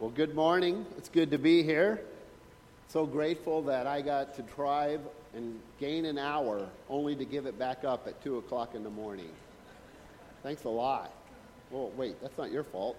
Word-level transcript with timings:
Well, 0.00 0.10
good 0.10 0.36
morning. 0.36 0.86
It's 0.96 1.08
good 1.08 1.32
to 1.32 1.38
be 1.38 1.64
here. 1.64 2.00
So 2.86 3.04
grateful 3.04 3.62
that 3.62 3.88
I 3.88 4.00
got 4.00 4.32
to 4.36 4.42
drive 4.42 5.00
and 5.34 5.58
gain 5.80 6.04
an 6.04 6.18
hour 6.18 6.68
only 6.88 7.16
to 7.16 7.24
give 7.24 7.46
it 7.46 7.58
back 7.58 7.82
up 7.82 8.06
at 8.06 8.22
2 8.22 8.38
o'clock 8.38 8.76
in 8.76 8.84
the 8.84 8.90
morning. 8.90 9.30
Thanks 10.44 10.62
a 10.62 10.68
lot. 10.68 11.12
Well, 11.72 11.90
wait, 11.96 12.22
that's 12.22 12.38
not 12.38 12.52
your 12.52 12.62
fault. 12.62 12.96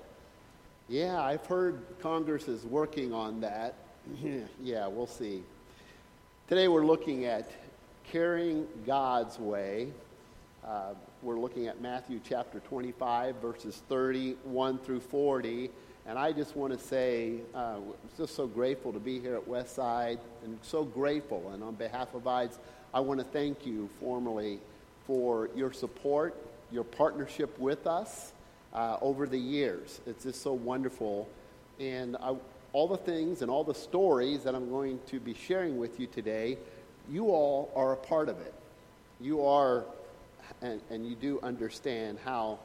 Yeah, 0.90 1.22
I've 1.22 1.46
heard 1.46 1.80
Congress 2.02 2.50
is 2.50 2.66
working 2.66 3.14
on 3.14 3.40
that. 3.40 3.76
yeah, 4.62 4.86
we'll 4.88 5.08
see. 5.08 5.42
Today 6.50 6.68
we're 6.68 6.86
looking 6.86 7.24
at 7.24 7.50
carrying 8.12 8.68
God's 8.86 9.40
way. 9.40 9.94
Uh, 10.68 10.96
we're 11.22 11.40
looking 11.40 11.68
at 11.68 11.80
Matthew 11.80 12.20
chapter 12.28 12.60
25, 12.60 13.38
verses 13.38 13.84
31 13.88 14.80
through 14.80 15.00
40. 15.00 15.72
And 16.06 16.18
I 16.18 16.32
just 16.32 16.56
want 16.56 16.74
to 16.74 16.80
say, 16.80 17.36
uh, 17.54 17.78
just 18.18 18.36
so 18.36 18.48
grateful 18.48 18.92
to 18.94 19.00
be 19.00 19.20
here 19.20 19.36
at 19.36 19.48
Westside 19.48 20.18
and 20.44 20.58
so 20.62 20.84
grateful. 20.84 21.52
And 21.54 21.64
on 21.64 21.76
behalf 21.76 22.14
of 22.16 22.26
IDES, 22.26 22.58
I 22.94 23.00
want 23.00 23.20
to 23.20 23.26
thank 23.26 23.66
you 23.66 23.90
formally 24.00 24.60
for 25.06 25.50
your 25.56 25.72
support, 25.72 26.36
your 26.72 26.84
partnership 26.84 27.58
with 27.60 27.86
us 27.86 28.34
uh, 28.74 28.98
over 29.02 29.28
the 29.28 29.38
years. 29.38 30.02
It's 30.08 30.24
just 30.24 30.42
so 30.42 30.54
wonderful. 30.54 31.28
And 31.80 32.18
I, 32.18 32.36
all 32.74 32.88
the 32.88 32.98
things 32.98 33.42
and 33.42 33.52
all 33.52 33.64
the 33.64 33.76
stories 33.76 34.44
that 34.44 34.56
I'm 34.56 34.70
going 34.70 35.00
to 35.08 35.20
be 35.20 35.34
sharing 35.34 35.78
with 35.78 36.00
you 36.00 36.08
today, 36.08 36.58
you 37.12 37.30
all 37.30 37.72
are 37.76 37.94
a 37.94 37.98
part 37.98 38.30
of 38.30 38.40
it. 38.40 38.54
You 39.20 39.46
are, 39.46 39.86
and, 40.62 40.82
and 40.90 41.08
you 41.08 41.16
do 41.16 41.40
understand 41.42 42.20
how 42.24 42.60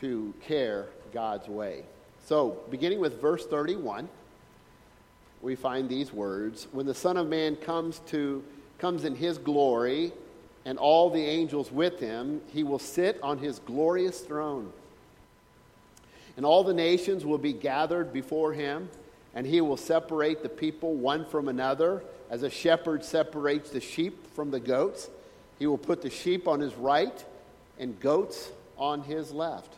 to 0.00 0.34
care 0.42 0.86
God's 1.12 1.48
way. 1.48 1.84
So, 2.28 2.58
beginning 2.68 3.00
with 3.00 3.22
verse 3.22 3.46
31, 3.46 4.06
we 5.40 5.54
find 5.54 5.88
these 5.88 6.12
words 6.12 6.68
When 6.72 6.84
the 6.84 6.92
Son 6.92 7.16
of 7.16 7.26
Man 7.26 7.56
comes, 7.56 8.00
to, 8.08 8.44
comes 8.76 9.06
in 9.06 9.14
his 9.14 9.38
glory 9.38 10.12
and 10.66 10.76
all 10.76 11.08
the 11.08 11.24
angels 11.24 11.72
with 11.72 11.98
him, 11.98 12.42
he 12.52 12.64
will 12.64 12.78
sit 12.78 13.18
on 13.22 13.38
his 13.38 13.60
glorious 13.60 14.20
throne. 14.20 14.70
And 16.36 16.44
all 16.44 16.64
the 16.64 16.74
nations 16.74 17.24
will 17.24 17.38
be 17.38 17.54
gathered 17.54 18.12
before 18.12 18.52
him, 18.52 18.90
and 19.34 19.46
he 19.46 19.62
will 19.62 19.78
separate 19.78 20.42
the 20.42 20.50
people 20.50 20.96
one 20.96 21.24
from 21.24 21.48
another, 21.48 22.04
as 22.28 22.42
a 22.42 22.50
shepherd 22.50 23.02
separates 23.02 23.70
the 23.70 23.80
sheep 23.80 24.34
from 24.34 24.50
the 24.50 24.60
goats. 24.60 25.08
He 25.58 25.66
will 25.66 25.78
put 25.78 26.02
the 26.02 26.10
sheep 26.10 26.46
on 26.46 26.60
his 26.60 26.74
right 26.74 27.24
and 27.78 27.98
goats 27.98 28.50
on 28.76 29.04
his 29.04 29.32
left. 29.32 29.77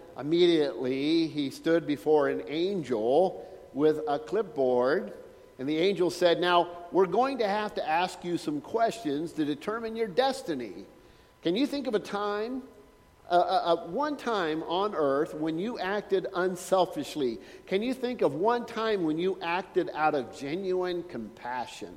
Immediately, 0.19 1.27
he 1.27 1.49
stood 1.49 1.87
before 1.87 2.29
an 2.29 2.43
angel 2.47 3.47
with 3.73 4.01
a 4.07 4.19
clipboard, 4.19 5.13
and 5.57 5.67
the 5.67 5.77
angel 5.77 6.09
said, 6.09 6.39
Now, 6.39 6.69
we're 6.91 7.05
going 7.05 7.37
to 7.39 7.47
have 7.47 7.73
to 7.75 7.87
ask 7.87 8.23
you 8.23 8.37
some 8.37 8.61
questions 8.61 9.31
to 9.33 9.45
determine 9.45 9.95
your 9.95 10.07
destiny. 10.07 10.85
Can 11.43 11.55
you 11.55 11.65
think 11.65 11.87
of 11.87 11.95
a 11.95 11.99
time, 11.99 12.63
uh, 13.29 13.33
uh, 13.33 13.85
one 13.87 14.17
time 14.17 14.63
on 14.63 14.93
earth 14.93 15.33
when 15.33 15.57
you 15.57 15.79
acted 15.79 16.27
unselfishly? 16.35 17.39
Can 17.65 17.81
you 17.81 17.93
think 17.93 18.21
of 18.21 18.35
one 18.35 18.65
time 18.65 19.03
when 19.03 19.17
you 19.17 19.37
acted 19.41 19.89
out 19.93 20.13
of 20.13 20.37
genuine 20.37 21.03
compassion? 21.03 21.95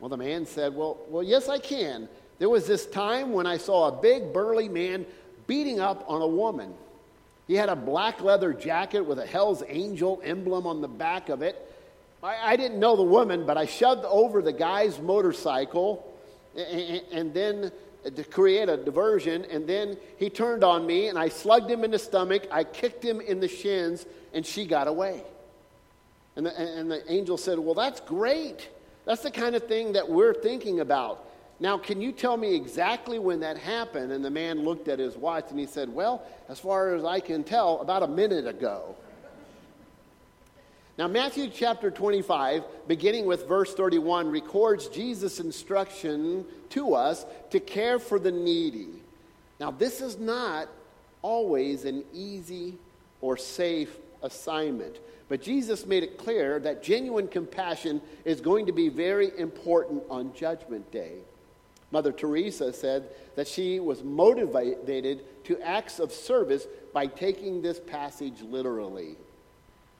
Well, 0.00 0.08
the 0.08 0.16
man 0.16 0.44
said, 0.46 0.74
Well, 0.74 0.98
well 1.08 1.22
yes, 1.22 1.48
I 1.48 1.58
can. 1.58 2.08
There 2.38 2.48
was 2.48 2.66
this 2.66 2.86
time 2.86 3.32
when 3.32 3.46
I 3.46 3.56
saw 3.56 3.88
a 3.88 4.02
big, 4.02 4.32
burly 4.32 4.68
man 4.68 5.06
beating 5.46 5.78
up 5.78 6.04
on 6.08 6.22
a 6.22 6.26
woman. 6.26 6.74
He 7.46 7.54
had 7.54 7.68
a 7.68 7.76
black 7.76 8.20
leather 8.20 8.52
jacket 8.52 9.00
with 9.02 9.18
a 9.18 9.26
Hell's 9.26 9.62
Angel 9.68 10.20
emblem 10.24 10.66
on 10.66 10.80
the 10.80 10.88
back 10.88 11.28
of 11.28 11.42
it. 11.42 11.68
I, 12.22 12.52
I 12.52 12.56
didn't 12.56 12.78
know 12.78 12.96
the 12.96 13.02
woman, 13.02 13.46
but 13.46 13.56
I 13.58 13.66
shoved 13.66 14.04
over 14.04 14.42
the 14.42 14.52
guy's 14.52 15.00
motorcycle 15.00 16.12
and, 16.56 17.02
and 17.12 17.34
then 17.34 17.72
to 18.04 18.24
create 18.24 18.68
a 18.68 18.76
diversion. 18.76 19.44
And 19.46 19.66
then 19.66 19.96
he 20.16 20.30
turned 20.30 20.64
on 20.64 20.86
me 20.86 21.08
and 21.08 21.18
I 21.18 21.28
slugged 21.28 21.70
him 21.70 21.84
in 21.84 21.90
the 21.90 21.98
stomach. 21.98 22.46
I 22.50 22.64
kicked 22.64 23.04
him 23.04 23.20
in 23.20 23.40
the 23.40 23.48
shins 23.48 24.06
and 24.32 24.44
she 24.46 24.64
got 24.64 24.88
away. 24.88 25.22
And 26.36 26.46
the, 26.46 26.58
and 26.58 26.90
the 26.90 27.12
angel 27.12 27.36
said, 27.36 27.58
Well, 27.58 27.74
that's 27.74 28.00
great. 28.00 28.68
That's 29.04 29.22
the 29.22 29.30
kind 29.30 29.54
of 29.54 29.66
thing 29.66 29.92
that 29.92 30.08
we're 30.08 30.34
thinking 30.34 30.80
about. 30.80 31.26
Now, 31.62 31.78
can 31.78 32.00
you 32.00 32.10
tell 32.10 32.36
me 32.36 32.56
exactly 32.56 33.20
when 33.20 33.38
that 33.38 33.56
happened? 33.56 34.10
And 34.10 34.24
the 34.24 34.30
man 34.30 34.64
looked 34.64 34.88
at 34.88 34.98
his 34.98 35.16
watch 35.16 35.44
and 35.50 35.60
he 35.60 35.66
said, 35.66 35.88
Well, 35.88 36.26
as 36.48 36.58
far 36.58 36.92
as 36.96 37.04
I 37.04 37.20
can 37.20 37.44
tell, 37.44 37.80
about 37.80 38.02
a 38.02 38.08
minute 38.08 38.48
ago. 38.48 38.96
Now, 40.98 41.06
Matthew 41.06 41.48
chapter 41.48 41.88
25, 41.88 42.64
beginning 42.88 43.26
with 43.26 43.46
verse 43.46 43.74
31, 43.74 44.28
records 44.28 44.88
Jesus' 44.88 45.38
instruction 45.38 46.44
to 46.70 46.94
us 46.94 47.24
to 47.50 47.60
care 47.60 48.00
for 48.00 48.18
the 48.18 48.32
needy. 48.32 48.88
Now, 49.60 49.70
this 49.70 50.00
is 50.00 50.18
not 50.18 50.66
always 51.22 51.84
an 51.84 52.02
easy 52.12 52.74
or 53.20 53.36
safe 53.36 53.96
assignment, 54.24 54.96
but 55.28 55.40
Jesus 55.40 55.86
made 55.86 56.02
it 56.02 56.18
clear 56.18 56.58
that 56.58 56.82
genuine 56.82 57.28
compassion 57.28 58.02
is 58.24 58.40
going 58.40 58.66
to 58.66 58.72
be 58.72 58.88
very 58.88 59.30
important 59.38 60.02
on 60.10 60.34
Judgment 60.34 60.90
Day. 60.90 61.18
Mother 61.92 62.10
Teresa 62.10 62.72
said 62.72 63.10
that 63.36 63.46
she 63.46 63.78
was 63.78 64.02
motivated 64.02 65.24
to 65.44 65.60
acts 65.60 65.98
of 65.98 66.10
service 66.10 66.66
by 66.92 67.06
taking 67.06 67.60
this 67.60 67.78
passage 67.78 68.40
literally. 68.42 69.16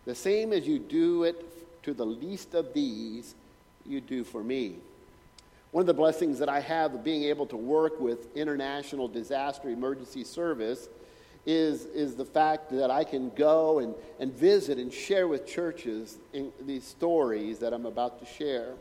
The 0.06 0.14
same 0.14 0.52
as 0.52 0.66
you 0.66 0.78
do 0.78 1.24
it 1.24 1.82
to 1.84 1.92
the 1.92 2.06
least 2.06 2.54
of 2.54 2.72
these, 2.72 3.34
you 3.86 4.00
do 4.00 4.24
for 4.24 4.42
me. 4.42 4.76
One 5.70 5.82
of 5.82 5.86
the 5.86 5.94
blessings 5.94 6.38
that 6.38 6.48
I 6.48 6.60
have 6.60 6.94
of 6.94 7.04
being 7.04 7.24
able 7.24 7.46
to 7.46 7.56
work 7.56 8.00
with 8.00 8.34
International 8.36 9.08
Disaster 9.08 9.68
Emergency 9.68 10.24
Service 10.24 10.88
is, 11.46 11.86
is 11.86 12.14
the 12.14 12.24
fact 12.24 12.70
that 12.70 12.90
I 12.90 13.04
can 13.04 13.30
go 13.30 13.80
and, 13.80 13.94
and 14.20 14.32
visit 14.32 14.78
and 14.78 14.92
share 14.92 15.28
with 15.28 15.46
churches 15.46 16.18
these 16.60 16.84
stories 16.84 17.58
that 17.58 17.72
I'm 17.72 17.86
about 17.86 18.20
to 18.20 18.26
share. 18.26 18.74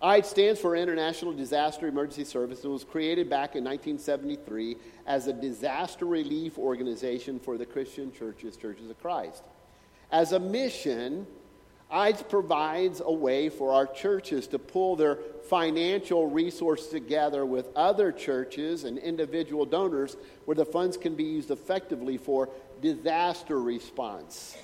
IDES 0.00 0.28
stands 0.28 0.60
for 0.60 0.76
International 0.76 1.32
Disaster 1.32 1.88
Emergency 1.88 2.22
Service 2.22 2.62
and 2.62 2.72
was 2.72 2.84
created 2.84 3.28
back 3.28 3.56
in 3.56 3.64
1973 3.64 4.76
as 5.08 5.26
a 5.26 5.32
disaster 5.32 6.04
relief 6.06 6.56
organization 6.56 7.40
for 7.40 7.58
the 7.58 7.66
Christian 7.66 8.12
churches, 8.12 8.56
Churches 8.56 8.88
of 8.88 9.00
Christ. 9.00 9.42
As 10.12 10.30
a 10.30 10.38
mission, 10.38 11.26
IDES 11.90 12.22
provides 12.22 13.02
a 13.04 13.12
way 13.12 13.48
for 13.48 13.72
our 13.72 13.86
churches 13.86 14.46
to 14.48 14.58
pull 14.60 14.94
their 14.94 15.16
financial 15.48 16.28
resources 16.30 16.90
together 16.90 17.44
with 17.44 17.66
other 17.74 18.12
churches 18.12 18.84
and 18.84 18.98
individual 18.98 19.64
donors 19.64 20.16
where 20.44 20.54
the 20.54 20.64
funds 20.64 20.96
can 20.96 21.16
be 21.16 21.24
used 21.24 21.50
effectively 21.50 22.18
for 22.18 22.48
disaster 22.80 23.60
response, 23.60 24.56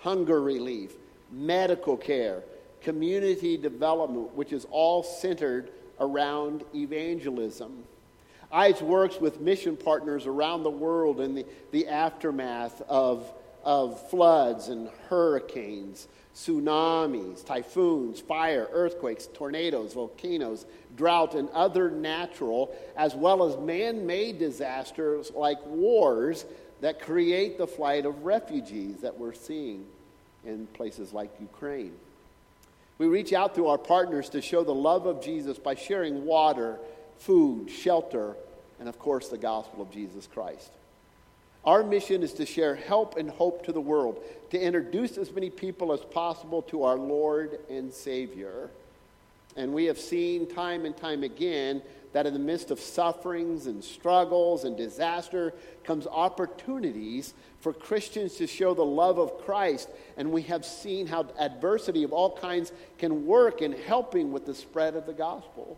hunger 0.00 0.42
relief, 0.42 0.92
medical 1.30 1.96
care, 1.96 2.42
community 2.84 3.56
development, 3.56 4.34
which 4.34 4.52
is 4.52 4.66
all 4.70 5.02
centered 5.02 5.70
around 5.98 6.62
evangelism. 6.74 7.84
IDES 8.52 8.82
works 8.82 9.20
with 9.20 9.40
mission 9.40 9.76
partners 9.76 10.26
around 10.26 10.62
the 10.62 10.70
world 10.70 11.20
in 11.20 11.34
the, 11.34 11.46
the 11.72 11.88
aftermath 11.88 12.80
of, 12.82 13.32
of 13.64 14.08
floods 14.10 14.68
and 14.68 14.88
hurricanes, 15.08 16.06
tsunamis, 16.34 17.44
typhoons, 17.44 18.20
fire, 18.20 18.68
earthquakes, 18.72 19.28
tornadoes, 19.34 19.94
volcanoes, 19.94 20.66
drought, 20.96 21.34
and 21.34 21.48
other 21.50 21.90
natural, 21.90 22.76
as 22.96 23.14
well 23.14 23.44
as 23.44 23.56
man 23.58 24.06
made 24.06 24.38
disasters 24.38 25.32
like 25.34 25.64
wars 25.66 26.44
that 26.80 27.00
create 27.00 27.56
the 27.58 27.66
flight 27.66 28.04
of 28.04 28.24
refugees 28.24 29.00
that 29.00 29.18
we're 29.18 29.32
seeing 29.32 29.84
in 30.44 30.66
places 30.68 31.12
like 31.12 31.30
Ukraine. 31.40 31.94
We 32.98 33.06
reach 33.06 33.32
out 33.32 33.54
to 33.56 33.68
our 33.68 33.78
partners 33.78 34.28
to 34.30 34.40
show 34.40 34.62
the 34.62 34.74
love 34.74 35.06
of 35.06 35.22
Jesus 35.22 35.58
by 35.58 35.74
sharing 35.74 36.24
water, 36.24 36.78
food, 37.18 37.70
shelter, 37.70 38.36
and 38.78 38.88
of 38.88 38.98
course, 38.98 39.28
the 39.28 39.38
gospel 39.38 39.82
of 39.82 39.90
Jesus 39.90 40.26
Christ. 40.26 40.70
Our 41.64 41.82
mission 41.82 42.22
is 42.22 42.34
to 42.34 42.46
share 42.46 42.74
help 42.74 43.16
and 43.16 43.30
hope 43.30 43.64
to 43.64 43.72
the 43.72 43.80
world, 43.80 44.22
to 44.50 44.60
introduce 44.60 45.16
as 45.16 45.32
many 45.32 45.48
people 45.50 45.92
as 45.92 46.00
possible 46.00 46.62
to 46.62 46.84
our 46.84 46.96
Lord 46.96 47.58
and 47.70 47.92
Savior. 47.92 48.70
And 49.56 49.72
we 49.72 49.86
have 49.86 49.98
seen 49.98 50.46
time 50.46 50.84
and 50.84 50.96
time 50.96 51.22
again 51.22 51.80
that 52.14 52.26
in 52.26 52.32
the 52.32 52.38
midst 52.38 52.70
of 52.70 52.78
sufferings 52.78 53.66
and 53.66 53.82
struggles 53.82 54.62
and 54.62 54.76
disaster 54.76 55.52
comes 55.82 56.06
opportunities 56.06 57.34
for 57.60 57.72
Christians 57.72 58.36
to 58.36 58.46
show 58.46 58.72
the 58.72 58.84
love 58.84 59.18
of 59.18 59.44
Christ. 59.44 59.90
And 60.16 60.30
we 60.30 60.42
have 60.42 60.64
seen 60.64 61.08
how 61.08 61.26
adversity 61.38 62.04
of 62.04 62.12
all 62.12 62.38
kinds 62.38 62.70
can 62.98 63.26
work 63.26 63.62
in 63.62 63.72
helping 63.72 64.30
with 64.30 64.46
the 64.46 64.54
spread 64.54 64.94
of 64.94 65.06
the 65.06 65.12
gospel. 65.12 65.76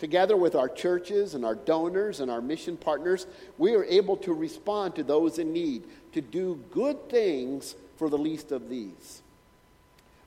Together 0.00 0.36
with 0.36 0.56
our 0.56 0.68
churches 0.68 1.34
and 1.34 1.44
our 1.44 1.54
donors 1.54 2.18
and 2.18 2.32
our 2.32 2.40
mission 2.40 2.76
partners, 2.76 3.26
we 3.58 3.76
are 3.76 3.84
able 3.84 4.16
to 4.16 4.32
respond 4.32 4.96
to 4.96 5.04
those 5.04 5.38
in 5.38 5.52
need, 5.52 5.84
to 6.14 6.20
do 6.20 6.60
good 6.72 7.08
things 7.08 7.76
for 7.96 8.10
the 8.10 8.18
least 8.18 8.50
of 8.50 8.68
these. 8.68 9.22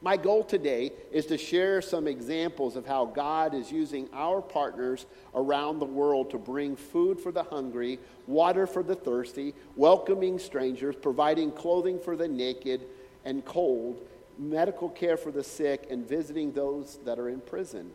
My 0.04 0.18
goal 0.18 0.44
today 0.44 0.94
is 1.12 1.28
to 1.28 1.38
share 1.38 1.80
some 1.80 2.08
examples 2.08 2.76
of 2.76 2.88
how 2.88 3.06
God 3.06 3.54
is 3.54 3.72
using 3.72 4.10
our 4.14 4.42
partners 4.42 5.06
around 5.36 5.78
the 5.78 5.86
world 5.86 6.32
to 6.32 6.40
bring 6.40 6.76
food 6.76 7.20
for 7.20 7.32
the 7.32 7.44
hungry, 7.44 8.00
water 8.26 8.66
for 8.66 8.82
the 8.82 8.96
thirsty, 8.96 9.54
welcoming 9.76 10.40
strangers, 10.40 10.96
providing 10.96 11.52
clothing 11.52 12.00
for 12.00 12.16
the 12.16 12.28
naked 12.28 12.82
and 13.26 13.46
cold, 13.46 14.02
medical 14.40 14.90
care 14.90 15.18
for 15.18 15.32
the 15.32 15.44
sick, 15.44 15.86
and 15.92 16.10
visiting 16.10 16.52
those 16.52 16.98
that 17.06 17.20
are 17.20 17.30
in 17.30 17.40
prison. 17.40 17.92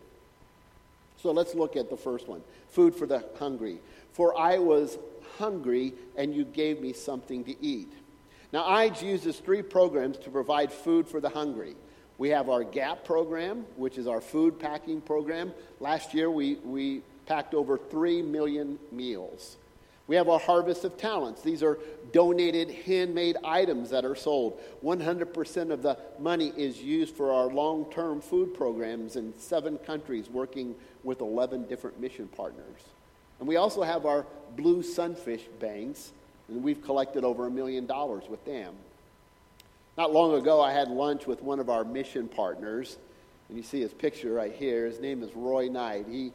So 1.20 1.32
let's 1.32 1.56
look 1.56 1.75
at 1.75 1.91
the 1.91 1.97
first 1.97 2.29
one 2.29 2.43
food 2.70 2.94
for 2.94 3.06
the 3.06 3.25
hungry. 3.37 3.79
For 4.12 4.38
I 4.38 4.59
was 4.59 4.97
hungry, 5.38 5.93
and 6.17 6.32
you 6.32 6.44
gave 6.44 6.81
me 6.81 6.93
something 6.93 7.43
to 7.44 7.64
eat. 7.64 7.93
Now, 8.52 8.64
IDES 8.64 9.02
uses 9.02 9.38
three 9.38 9.62
programs 9.62 10.19
to 10.19 10.31
provide 10.31 10.73
food 10.73 11.09
for 11.09 11.20
the 11.20 11.31
hungry. 11.31 11.75
We 12.18 12.30
have 12.30 12.48
our 12.48 12.64
GAP 12.64 13.04
program, 13.04 13.66
which 13.76 13.98
is 13.98 14.06
our 14.06 14.20
food 14.20 14.58
packing 14.58 15.00
program. 15.00 15.52
Last 15.80 16.14
year, 16.14 16.30
we, 16.30 16.54
we 16.64 17.02
packed 17.26 17.54
over 17.54 17.76
3 17.76 18.22
million 18.22 18.78
meals. 18.90 19.56
We 20.06 20.14
have 20.16 20.28
our 20.28 20.38
Harvest 20.38 20.84
of 20.84 20.96
Talents. 20.96 21.42
These 21.42 21.62
are 21.62 21.78
donated 22.12 22.70
handmade 22.70 23.36
items 23.44 23.90
that 23.90 24.04
are 24.04 24.14
sold. 24.14 24.60
100% 24.84 25.70
of 25.70 25.82
the 25.82 25.98
money 26.20 26.52
is 26.56 26.80
used 26.80 27.14
for 27.14 27.32
our 27.32 27.48
long 27.48 27.90
term 27.90 28.20
food 28.20 28.54
programs 28.54 29.16
in 29.16 29.36
seven 29.36 29.78
countries, 29.78 30.30
working 30.30 30.76
with 31.02 31.20
11 31.20 31.66
different 31.66 32.00
mission 32.00 32.28
partners. 32.28 32.80
And 33.40 33.48
we 33.48 33.56
also 33.56 33.82
have 33.82 34.06
our 34.06 34.24
Blue 34.56 34.82
Sunfish 34.82 35.42
Banks, 35.58 36.12
and 36.48 36.62
we've 36.62 36.82
collected 36.82 37.24
over 37.24 37.48
a 37.48 37.50
million 37.50 37.84
dollars 37.84 38.24
with 38.28 38.44
them. 38.44 38.74
Not 39.96 40.12
long 40.12 40.34
ago, 40.34 40.60
I 40.60 40.72
had 40.72 40.88
lunch 40.88 41.26
with 41.26 41.43
one 41.43 41.58
of 41.58 41.70
our 41.70 41.82
mission 41.82 42.28
partners, 42.28 42.98
and 43.48 43.56
you 43.56 43.62
see 43.62 43.81
his 43.81 43.94
picture 43.94 44.34
right 44.34 44.52
here. 44.52 44.84
His 44.84 45.00
name 45.00 45.22
is 45.22 45.34
Roy 45.34 45.69
Knight. 45.69 46.04
He 46.06 46.32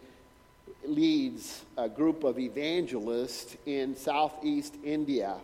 leads 0.83 1.63
a 1.77 1.87
group 1.87 2.23
of 2.23 2.39
evangelists 2.39 3.55
in 3.67 3.95
southeast 3.95 4.77
India. 4.83 5.35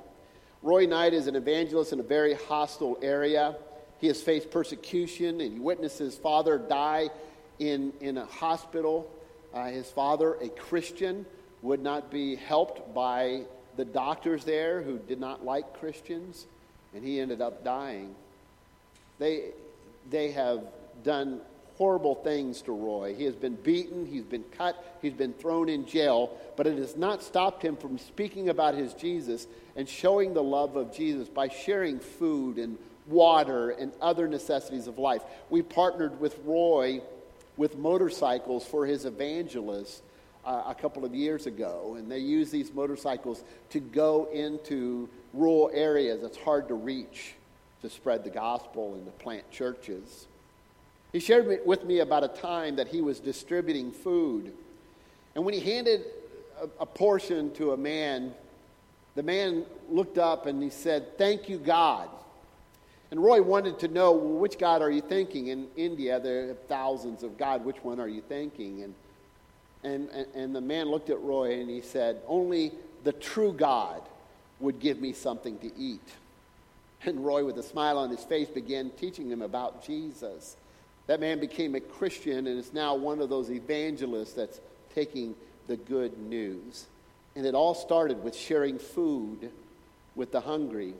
Roy 0.63 0.87
Knight 0.87 1.13
is 1.13 1.27
an 1.27 1.35
evangelist 1.35 1.93
in 1.93 1.99
a 1.99 2.03
very 2.03 2.33
hostile 2.33 2.97
area. 3.03 3.55
He 3.99 4.07
has 4.07 4.19
faced 4.19 4.49
persecution, 4.49 5.39
and 5.39 5.53
he 5.53 5.59
witnessed 5.59 5.99
his 5.99 6.15
father 6.15 6.57
die 6.57 7.11
in, 7.59 7.93
in 8.01 8.17
a 8.17 8.25
hospital. 8.25 9.11
Uh, 9.53 9.65
his 9.65 9.91
father, 9.91 10.33
a 10.41 10.49
Christian, 10.49 11.23
would 11.61 11.83
not 11.83 12.09
be 12.09 12.35
helped 12.35 12.95
by 12.95 13.43
the 13.75 13.85
doctors 13.85 14.43
there 14.43 14.81
who 14.81 14.97
did 14.97 15.19
not 15.19 15.45
like 15.45 15.79
Christians 15.79 16.47
and 16.93 17.03
he 17.03 17.19
ended 17.19 17.41
up 17.41 17.63
dying. 17.63 18.15
They, 19.19 19.51
they 20.09 20.31
have 20.31 20.61
done 21.03 21.41
horrible 21.77 22.15
things 22.15 22.61
to 22.63 22.71
Roy. 22.71 23.13
He 23.15 23.25
has 23.25 23.35
been 23.35 23.55
beaten, 23.55 24.05
he's 24.05 24.23
been 24.23 24.43
cut, 24.57 24.97
he's 25.01 25.13
been 25.13 25.33
thrown 25.33 25.69
in 25.69 25.85
jail, 25.85 26.35
but 26.55 26.65
it 26.65 26.77
has 26.77 26.97
not 26.97 27.21
stopped 27.21 27.63
him 27.63 27.77
from 27.77 27.99
speaking 27.99 28.49
about 28.49 28.73
his 28.73 28.93
Jesus 28.93 29.45
and 29.75 29.87
showing 29.87 30.33
the 30.33 30.43
love 30.43 30.75
of 30.75 30.93
Jesus 30.93 31.29
by 31.29 31.49
sharing 31.49 31.99
food 31.99 32.57
and 32.57 32.77
water 33.05 33.69
and 33.69 33.91
other 34.01 34.27
necessities 34.27 34.87
of 34.87 34.97
life. 34.97 35.21
We 35.49 35.61
partnered 35.61 36.19
with 36.19 36.37
Roy 36.43 37.01
with 37.57 37.77
motorcycles 37.77 38.65
for 38.65 38.85
his 38.85 39.05
evangelist 39.05 40.01
uh, 40.45 40.63
a 40.67 40.75
couple 40.75 41.05
of 41.05 41.13
years 41.13 41.45
ago, 41.45 41.95
and 41.97 42.09
they 42.09 42.19
use 42.19 42.49
these 42.49 42.73
motorcycles 42.73 43.43
to 43.71 43.79
go 43.79 44.29
into 44.31 45.09
rural 45.37 45.69
areas 45.73 46.21
that's 46.21 46.37
hard 46.37 46.67
to 46.67 46.73
reach 46.73 47.33
to 47.81 47.89
spread 47.89 48.23
the 48.23 48.29
gospel 48.29 48.95
and 48.95 49.05
to 49.05 49.11
plant 49.11 49.49
churches. 49.51 50.27
He 51.13 51.19
shared 51.19 51.61
with 51.65 51.85
me 51.85 51.99
about 51.99 52.23
a 52.23 52.27
time 52.27 52.75
that 52.77 52.87
he 52.87 53.01
was 53.01 53.19
distributing 53.19 53.91
food. 53.91 54.53
And 55.35 55.45
when 55.45 55.53
he 55.53 55.59
handed 55.59 56.05
a, 56.61 56.83
a 56.83 56.85
portion 56.85 57.53
to 57.53 57.71
a 57.71 57.77
man, 57.77 58.33
the 59.15 59.23
man 59.23 59.65
looked 59.89 60.17
up 60.17 60.47
and 60.47 60.61
he 60.61 60.69
said, 60.69 61.17
Thank 61.17 61.49
you, 61.49 61.57
God. 61.57 62.09
And 63.09 63.23
Roy 63.23 63.41
wanted 63.41 63.79
to 63.79 63.87
know, 63.87 64.11
well, 64.11 64.37
which 64.37 64.57
God 64.57 64.81
are 64.81 64.91
you 64.91 65.01
thanking? 65.01 65.47
In 65.47 65.67
India, 65.77 66.19
there 66.19 66.49
are 66.49 66.53
thousands 66.67 67.23
of 67.23 67.37
God. 67.37 67.63
Which 67.63 67.77
one 67.81 68.01
are 68.01 68.07
you 68.07 68.21
thinking? 68.21 68.83
And, 68.83 68.95
and, 69.83 70.09
and, 70.09 70.27
and 70.35 70.55
the 70.55 70.59
man 70.59 70.89
looked 70.89 71.09
at 71.09 71.21
Roy 71.21 71.59
and 71.61 71.69
he 71.69 71.81
said, 71.81 72.21
Only 72.27 72.73
the 73.05 73.13
true 73.13 73.53
God 73.53 74.01
would 74.59 74.79
give 74.79 74.99
me 74.99 75.13
something 75.13 75.57
to 75.59 75.71
eat. 75.77 76.07
And 77.05 77.25
Roy, 77.25 77.45
with 77.45 77.57
a 77.57 77.63
smile 77.63 77.97
on 77.97 78.09
his 78.09 78.23
face, 78.23 78.49
began 78.49 78.89
teaching 78.91 79.29
him 79.29 79.41
about 79.41 79.85
Jesus. 79.85 80.55
That 81.05 81.19
man 81.19 81.39
became 81.39 81.75
a 81.75 81.79
Christian 81.79 82.47
and 82.47 82.59
is 82.59 82.73
now 82.73 82.95
one 82.95 83.21
of 83.21 83.29
those 83.29 83.49
evangelists 83.49 84.33
that's 84.33 84.59
taking 84.93 85.35
the 85.67 85.77
good 85.77 86.17
news. 86.17 86.85
And 87.35 87.45
it 87.45 87.53
all 87.53 87.75
started 87.75 88.23
with 88.23 88.35
sharing 88.35 88.79
food 88.79 89.51
with 90.15 90.31
the 90.31 90.41
hungry. 90.41 90.93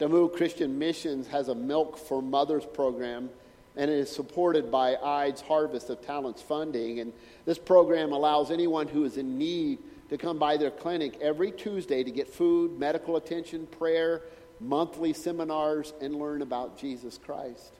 Damu 0.00 0.34
Christian 0.34 0.78
Missions 0.78 1.26
has 1.28 1.48
a 1.48 1.54
Milk 1.54 1.96
for 1.96 2.20
Mothers 2.20 2.64
program, 2.66 3.30
and 3.76 3.90
it 3.90 3.98
is 3.98 4.10
supported 4.10 4.70
by 4.70 4.96
IDES 4.96 5.40
Harvest 5.42 5.90
of 5.90 6.04
Talents 6.04 6.42
funding. 6.42 7.00
And 7.00 7.12
this 7.46 7.58
program 7.58 8.12
allows 8.12 8.50
anyone 8.50 8.88
who 8.88 9.04
is 9.04 9.16
in 9.16 9.38
need 9.38 9.78
to 10.10 10.18
come 10.18 10.38
by 10.38 10.56
their 10.56 10.70
clinic 10.70 11.18
every 11.20 11.52
Tuesday 11.52 12.02
to 12.02 12.10
get 12.10 12.28
food, 12.28 12.78
medical 12.78 13.16
attention, 13.16 13.66
prayer, 13.66 14.22
monthly 14.60 15.12
seminars, 15.12 15.92
and 16.00 16.16
learn 16.16 16.42
about 16.42 16.78
Jesus 16.78 17.18
Christ. 17.18 17.72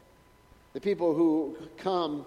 The 0.74 0.80
people 0.80 1.14
who 1.14 1.56
come 1.78 2.26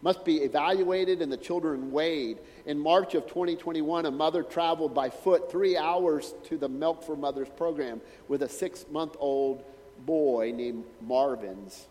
must 0.00 0.24
be 0.24 0.38
evaluated 0.38 1.22
and 1.22 1.30
the 1.30 1.36
children 1.36 1.92
weighed. 1.92 2.38
In 2.66 2.78
March 2.78 3.14
of 3.14 3.26
2021, 3.26 4.06
a 4.06 4.10
mother 4.10 4.42
traveled 4.42 4.94
by 4.94 5.10
foot 5.10 5.50
three 5.50 5.76
hours 5.76 6.34
to 6.48 6.58
the 6.58 6.68
Milk 6.68 7.04
for 7.04 7.16
Mothers 7.16 7.48
program 7.56 8.00
with 8.28 8.42
a 8.42 8.48
six 8.48 8.84
month 8.90 9.16
old 9.18 9.62
boy 10.04 10.52
named 10.54 10.84
Marvin's. 11.00 11.86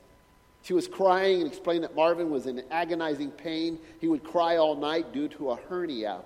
She 0.64 0.74
was 0.74 0.88
crying 0.88 1.42
and 1.42 1.48
explained 1.48 1.84
that 1.84 1.96
Marvin 1.96 2.30
was 2.30 2.46
in 2.46 2.64
agonizing 2.70 3.32
pain. 3.32 3.80
He 4.00 4.08
would 4.08 4.24
cry 4.24 4.58
all 4.58 4.76
night 4.76 5.12
due 5.14 5.28
to 5.30 5.52
a 5.52 5.56
hernia. 5.56 6.20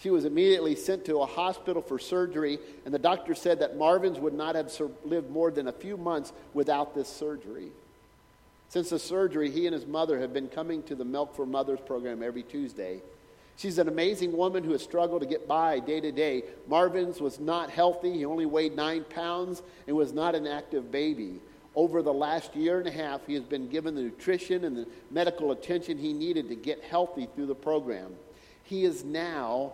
She 0.00 0.10
was 0.10 0.24
immediately 0.24 0.76
sent 0.76 1.04
to 1.06 1.20
a 1.20 1.26
hospital 1.26 1.82
for 1.82 1.98
surgery, 1.98 2.58
and 2.84 2.94
the 2.94 3.00
doctor 3.00 3.34
said 3.34 3.58
that 3.60 3.76
Marvin's 3.76 4.18
would 4.18 4.34
not 4.34 4.54
have 4.54 4.72
lived 5.04 5.30
more 5.30 5.50
than 5.50 5.66
a 5.66 5.72
few 5.72 5.96
months 5.96 6.32
without 6.54 6.94
this 6.94 7.08
surgery. 7.08 7.70
Since 8.68 8.90
the 8.90 8.98
surgery, 8.98 9.50
he 9.50 9.66
and 9.66 9.74
his 9.74 9.86
mother 9.86 10.20
have 10.20 10.32
been 10.32 10.48
coming 10.48 10.82
to 10.84 10.94
the 10.94 11.04
Milk 11.04 11.34
for 11.34 11.46
Mothers 11.46 11.80
program 11.84 12.22
every 12.22 12.42
Tuesday. 12.44 13.00
She's 13.56 13.78
an 13.78 13.88
amazing 13.88 14.36
woman 14.36 14.62
who 14.62 14.70
has 14.70 14.82
struggled 14.82 15.22
to 15.22 15.26
get 15.26 15.48
by 15.48 15.80
day 15.80 16.00
to 16.00 16.12
day. 16.12 16.44
Marvin's 16.68 17.20
was 17.20 17.40
not 17.40 17.70
healthy. 17.70 18.12
He 18.12 18.24
only 18.24 18.46
weighed 18.46 18.76
nine 18.76 19.04
pounds 19.04 19.62
and 19.88 19.96
was 19.96 20.12
not 20.12 20.36
an 20.36 20.46
active 20.46 20.92
baby. 20.92 21.40
Over 21.74 22.02
the 22.02 22.12
last 22.12 22.54
year 22.54 22.78
and 22.78 22.86
a 22.86 22.92
half, 22.92 23.26
he 23.26 23.34
has 23.34 23.42
been 23.42 23.68
given 23.68 23.96
the 23.96 24.02
nutrition 24.02 24.64
and 24.64 24.76
the 24.76 24.86
medical 25.10 25.50
attention 25.50 25.98
he 25.98 26.12
needed 26.12 26.48
to 26.50 26.54
get 26.54 26.84
healthy 26.84 27.28
through 27.34 27.46
the 27.46 27.54
program. 27.54 28.14
He 28.62 28.84
is 28.84 29.02
now 29.02 29.72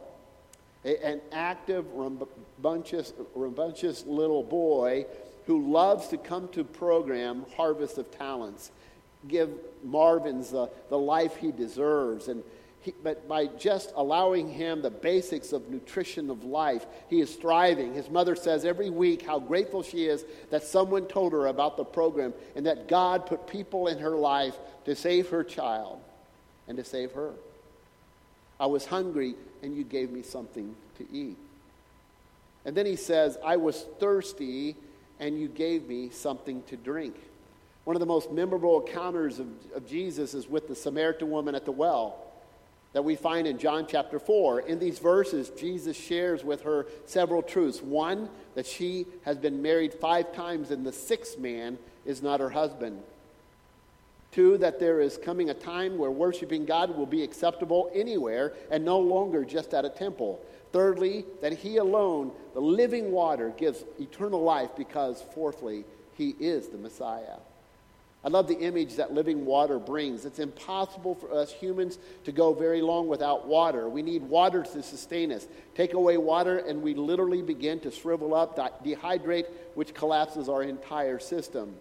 an 0.84 1.20
active, 1.32 1.86
rambunctious, 1.92 3.12
rambunctious 3.34 4.04
little 4.06 4.42
boy 4.42 5.06
who 5.46 5.70
loves 5.70 6.08
to 6.08 6.18
come 6.18 6.48
to 6.48 6.64
program 6.64 7.44
Harvest 7.56 7.98
of 7.98 8.10
Talents, 8.10 8.70
give 9.28 9.50
Marvin's 9.82 10.50
the, 10.50 10.70
the 10.88 10.98
life 10.98 11.36
he 11.36 11.52
deserves. 11.52 12.28
And 12.28 12.42
he, 12.80 12.94
but 13.02 13.26
by 13.26 13.46
just 13.46 13.92
allowing 13.96 14.48
him 14.48 14.82
the 14.82 14.90
basics 14.90 15.52
of 15.52 15.70
nutrition 15.70 16.28
of 16.28 16.44
life, 16.44 16.84
he 17.08 17.20
is 17.20 17.34
thriving. 17.34 17.94
His 17.94 18.10
mother 18.10 18.36
says 18.36 18.64
every 18.66 18.90
week 18.90 19.22
how 19.22 19.38
grateful 19.38 19.82
she 19.82 20.04
is 20.04 20.24
that 20.50 20.62
someone 20.62 21.06
told 21.06 21.32
her 21.32 21.46
about 21.46 21.78
the 21.78 21.84
program 21.84 22.34
and 22.56 22.66
that 22.66 22.88
God 22.88 23.26
put 23.26 23.46
people 23.46 23.88
in 23.88 23.98
her 23.98 24.16
life 24.16 24.56
to 24.84 24.94
save 24.94 25.30
her 25.30 25.42
child 25.42 26.00
and 26.68 26.76
to 26.76 26.84
save 26.84 27.12
her. 27.12 27.32
I 28.58 28.66
was 28.66 28.86
hungry 28.86 29.34
and 29.62 29.76
you 29.76 29.84
gave 29.84 30.10
me 30.10 30.22
something 30.22 30.74
to 30.98 31.06
eat. 31.12 31.36
And 32.64 32.76
then 32.76 32.86
he 32.86 32.96
says, 32.96 33.36
I 33.44 33.56
was 33.56 33.84
thirsty 34.00 34.76
and 35.20 35.38
you 35.38 35.48
gave 35.48 35.88
me 35.88 36.10
something 36.10 36.62
to 36.64 36.76
drink. 36.76 37.16
One 37.84 37.96
of 37.96 38.00
the 38.00 38.06
most 38.06 38.32
memorable 38.32 38.86
encounters 38.86 39.38
of, 39.38 39.48
of 39.74 39.86
Jesus 39.86 40.34
is 40.34 40.48
with 40.48 40.68
the 40.68 40.74
Samaritan 40.74 41.30
woman 41.30 41.54
at 41.54 41.64
the 41.64 41.72
well 41.72 42.24
that 42.94 43.02
we 43.04 43.16
find 43.16 43.46
in 43.46 43.58
John 43.58 43.86
chapter 43.88 44.18
4. 44.18 44.60
In 44.60 44.78
these 44.78 45.00
verses, 45.00 45.50
Jesus 45.50 45.96
shares 45.96 46.44
with 46.44 46.62
her 46.62 46.86
several 47.06 47.42
truths. 47.42 47.82
One, 47.82 48.30
that 48.54 48.66
she 48.66 49.06
has 49.24 49.36
been 49.36 49.60
married 49.60 49.92
five 49.92 50.32
times 50.32 50.70
and 50.70 50.86
the 50.86 50.92
sixth 50.92 51.38
man 51.38 51.76
is 52.06 52.22
not 52.22 52.40
her 52.40 52.50
husband. 52.50 53.02
Two, 54.34 54.58
that 54.58 54.80
there 54.80 55.00
is 55.00 55.16
coming 55.16 55.50
a 55.50 55.54
time 55.54 55.96
where 55.96 56.10
worshiping 56.10 56.64
God 56.64 56.96
will 56.96 57.06
be 57.06 57.22
acceptable 57.22 57.88
anywhere 57.94 58.54
and 58.68 58.84
no 58.84 58.98
longer 58.98 59.44
just 59.44 59.72
at 59.74 59.84
a 59.84 59.88
temple. 59.88 60.44
Thirdly, 60.72 61.24
that 61.40 61.52
He 61.52 61.76
alone, 61.76 62.32
the 62.52 62.60
living 62.60 63.12
water, 63.12 63.54
gives 63.56 63.84
eternal 64.00 64.42
life 64.42 64.70
because, 64.76 65.22
fourthly, 65.34 65.84
He 66.14 66.30
is 66.40 66.66
the 66.66 66.78
Messiah. 66.78 67.36
I 68.24 68.28
love 68.28 68.48
the 68.48 68.58
image 68.58 68.96
that 68.96 69.14
living 69.14 69.46
water 69.46 69.78
brings. 69.78 70.24
It's 70.24 70.40
impossible 70.40 71.14
for 71.14 71.32
us 71.32 71.52
humans 71.52 71.98
to 72.24 72.32
go 72.32 72.54
very 72.54 72.82
long 72.82 73.06
without 73.06 73.46
water. 73.46 73.88
We 73.88 74.02
need 74.02 74.22
water 74.22 74.64
to 74.64 74.82
sustain 74.82 75.30
us. 75.30 75.46
Take 75.76 75.92
away 75.92 76.16
water, 76.16 76.58
and 76.58 76.82
we 76.82 76.94
literally 76.94 77.42
begin 77.42 77.78
to 77.80 77.92
shrivel 77.92 78.34
up, 78.34 78.56
dehydrate, 78.84 79.46
which 79.74 79.94
collapses 79.94 80.48
our 80.48 80.64
entire 80.64 81.20
system. 81.20 81.76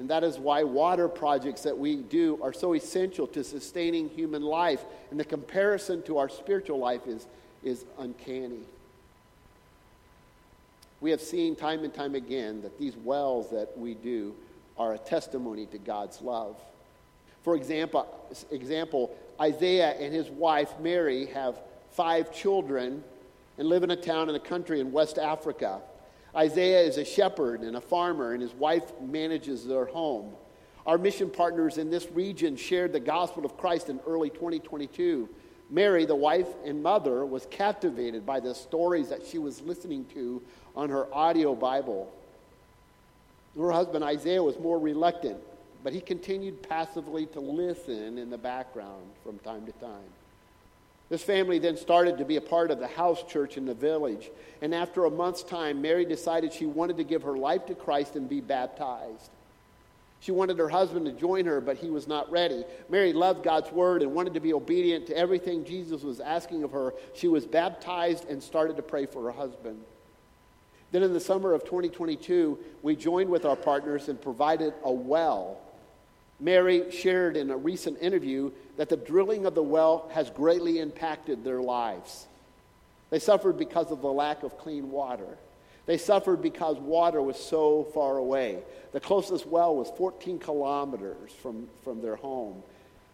And 0.00 0.08
that 0.08 0.24
is 0.24 0.38
why 0.38 0.64
water 0.64 1.08
projects 1.08 1.60
that 1.64 1.76
we 1.76 1.96
do 1.96 2.38
are 2.42 2.54
so 2.54 2.72
essential 2.72 3.26
to 3.28 3.44
sustaining 3.44 4.08
human 4.08 4.40
life. 4.40 4.82
And 5.10 5.20
the 5.20 5.24
comparison 5.24 6.00
to 6.04 6.16
our 6.16 6.30
spiritual 6.30 6.78
life 6.78 7.06
is, 7.06 7.26
is 7.62 7.84
uncanny. 7.98 8.62
We 11.02 11.10
have 11.10 11.20
seen 11.20 11.54
time 11.54 11.84
and 11.84 11.92
time 11.92 12.14
again 12.14 12.62
that 12.62 12.78
these 12.78 12.96
wells 12.96 13.50
that 13.50 13.76
we 13.76 13.92
do 13.92 14.34
are 14.78 14.94
a 14.94 14.98
testimony 14.98 15.66
to 15.66 15.76
God's 15.76 16.22
love. 16.22 16.56
For 17.42 17.54
example, 17.54 18.08
example, 18.50 19.14
Isaiah 19.38 19.90
and 20.00 20.14
his 20.14 20.30
wife 20.30 20.80
Mary 20.80 21.26
have 21.26 21.56
five 21.90 22.32
children 22.32 23.04
and 23.58 23.68
live 23.68 23.82
in 23.82 23.90
a 23.90 23.96
town 23.96 24.30
in 24.30 24.34
a 24.34 24.40
country 24.40 24.80
in 24.80 24.92
West 24.92 25.18
Africa. 25.18 25.82
Isaiah 26.34 26.80
is 26.80 26.96
a 26.96 27.04
shepherd 27.04 27.62
and 27.62 27.76
a 27.76 27.80
farmer, 27.80 28.32
and 28.32 28.42
his 28.42 28.54
wife 28.54 28.92
manages 29.00 29.66
their 29.66 29.86
home. 29.86 30.32
Our 30.86 30.98
mission 30.98 31.30
partners 31.30 31.78
in 31.78 31.90
this 31.90 32.10
region 32.10 32.56
shared 32.56 32.92
the 32.92 33.00
gospel 33.00 33.44
of 33.44 33.56
Christ 33.56 33.88
in 33.88 34.00
early 34.06 34.30
2022. 34.30 35.28
Mary, 35.70 36.04
the 36.04 36.16
wife 36.16 36.48
and 36.64 36.82
mother, 36.82 37.24
was 37.24 37.46
captivated 37.50 38.26
by 38.26 38.40
the 38.40 38.54
stories 38.54 39.08
that 39.08 39.26
she 39.26 39.38
was 39.38 39.60
listening 39.62 40.04
to 40.14 40.42
on 40.74 40.88
her 40.88 41.12
audio 41.14 41.54
Bible. 41.54 42.12
Her 43.56 43.70
husband 43.70 44.04
Isaiah 44.04 44.42
was 44.42 44.58
more 44.58 44.78
reluctant, 44.78 45.38
but 45.84 45.92
he 45.92 46.00
continued 46.00 46.62
passively 46.68 47.26
to 47.26 47.40
listen 47.40 48.18
in 48.18 48.30
the 48.30 48.38
background 48.38 49.04
from 49.24 49.38
time 49.38 49.66
to 49.66 49.72
time. 49.72 50.08
This 51.10 51.22
family 51.24 51.58
then 51.58 51.76
started 51.76 52.18
to 52.18 52.24
be 52.24 52.36
a 52.36 52.40
part 52.40 52.70
of 52.70 52.78
the 52.78 52.86
house 52.86 53.22
church 53.24 53.56
in 53.56 53.66
the 53.66 53.74
village. 53.74 54.30
And 54.62 54.72
after 54.72 55.04
a 55.04 55.10
month's 55.10 55.42
time, 55.42 55.82
Mary 55.82 56.04
decided 56.04 56.52
she 56.52 56.66
wanted 56.66 56.96
to 56.98 57.04
give 57.04 57.24
her 57.24 57.36
life 57.36 57.66
to 57.66 57.74
Christ 57.74 58.14
and 58.14 58.28
be 58.28 58.40
baptized. 58.40 59.30
She 60.20 60.32
wanted 60.32 60.58
her 60.58 60.68
husband 60.68 61.06
to 61.06 61.12
join 61.12 61.46
her, 61.46 61.60
but 61.60 61.78
he 61.78 61.90
was 61.90 62.06
not 62.06 62.30
ready. 62.30 62.64
Mary 62.88 63.12
loved 63.12 63.42
God's 63.42 63.72
word 63.72 64.02
and 64.02 64.14
wanted 64.14 64.34
to 64.34 64.40
be 64.40 64.52
obedient 64.52 65.06
to 65.08 65.16
everything 65.16 65.64
Jesus 65.64 66.02
was 66.02 66.20
asking 66.20 66.62
of 66.62 66.70
her. 66.72 66.94
She 67.14 67.26
was 67.26 67.44
baptized 67.44 68.28
and 68.28 68.40
started 68.40 68.76
to 68.76 68.82
pray 68.82 69.06
for 69.06 69.24
her 69.24 69.32
husband. 69.32 69.80
Then 70.92 71.02
in 71.02 71.12
the 71.12 71.20
summer 71.20 71.54
of 71.54 71.64
2022, 71.64 72.58
we 72.82 72.94
joined 72.94 73.30
with 73.30 73.44
our 73.44 73.56
partners 73.56 74.08
and 74.08 74.20
provided 74.20 74.74
a 74.84 74.92
well. 74.92 75.60
Mary 76.40 76.90
shared 76.90 77.36
in 77.36 77.50
a 77.50 77.56
recent 77.56 77.98
interview 78.00 78.50
that 78.76 78.88
the 78.88 78.96
drilling 78.96 79.46
of 79.46 79.54
the 79.54 79.62
well 79.62 80.08
has 80.12 80.30
greatly 80.30 80.78
impacted 80.78 81.44
their 81.44 81.60
lives. 81.60 82.26
They 83.10 83.18
suffered 83.18 83.58
because 83.58 83.90
of 83.90 84.00
the 84.00 84.12
lack 84.12 84.42
of 84.42 84.56
clean 84.58 84.90
water. 84.90 85.36
They 85.86 85.98
suffered 85.98 86.40
because 86.40 86.78
water 86.78 87.20
was 87.20 87.36
so 87.36 87.84
far 87.92 88.16
away. 88.16 88.58
The 88.92 89.00
closest 89.00 89.46
well 89.46 89.74
was 89.74 89.90
14 89.96 90.38
kilometers 90.38 91.32
from, 91.42 91.68
from 91.84 92.00
their 92.00 92.16
home. 92.16 92.62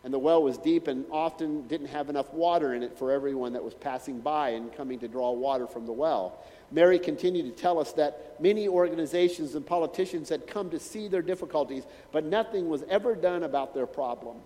And 0.06 0.14
the 0.14 0.20
well 0.20 0.40
was 0.40 0.56
deep 0.56 0.86
and 0.86 1.04
often 1.10 1.66
didn't 1.66 1.88
have 1.88 2.08
enough 2.08 2.32
water 2.32 2.74
in 2.74 2.84
it 2.84 2.96
for 2.96 3.10
everyone 3.10 3.54
that 3.54 3.64
was 3.64 3.74
passing 3.74 4.20
by 4.20 4.50
and 4.50 4.72
coming 4.72 5.00
to 5.00 5.08
draw 5.08 5.32
water 5.32 5.66
from 5.66 5.84
the 5.84 5.92
well. 5.92 6.38
Mary 6.70 6.96
continued 7.00 7.42
to 7.42 7.60
tell 7.60 7.80
us 7.80 7.90
that 7.94 8.36
many 8.40 8.68
organizations 8.68 9.56
and 9.56 9.66
politicians 9.66 10.28
had 10.28 10.46
come 10.46 10.70
to 10.70 10.78
see 10.78 11.08
their 11.08 11.22
difficulties, 11.22 11.82
but 12.12 12.22
nothing 12.22 12.68
was 12.68 12.84
ever 12.88 13.16
done 13.16 13.42
about 13.42 13.74
their 13.74 13.84
problem. 13.84 14.36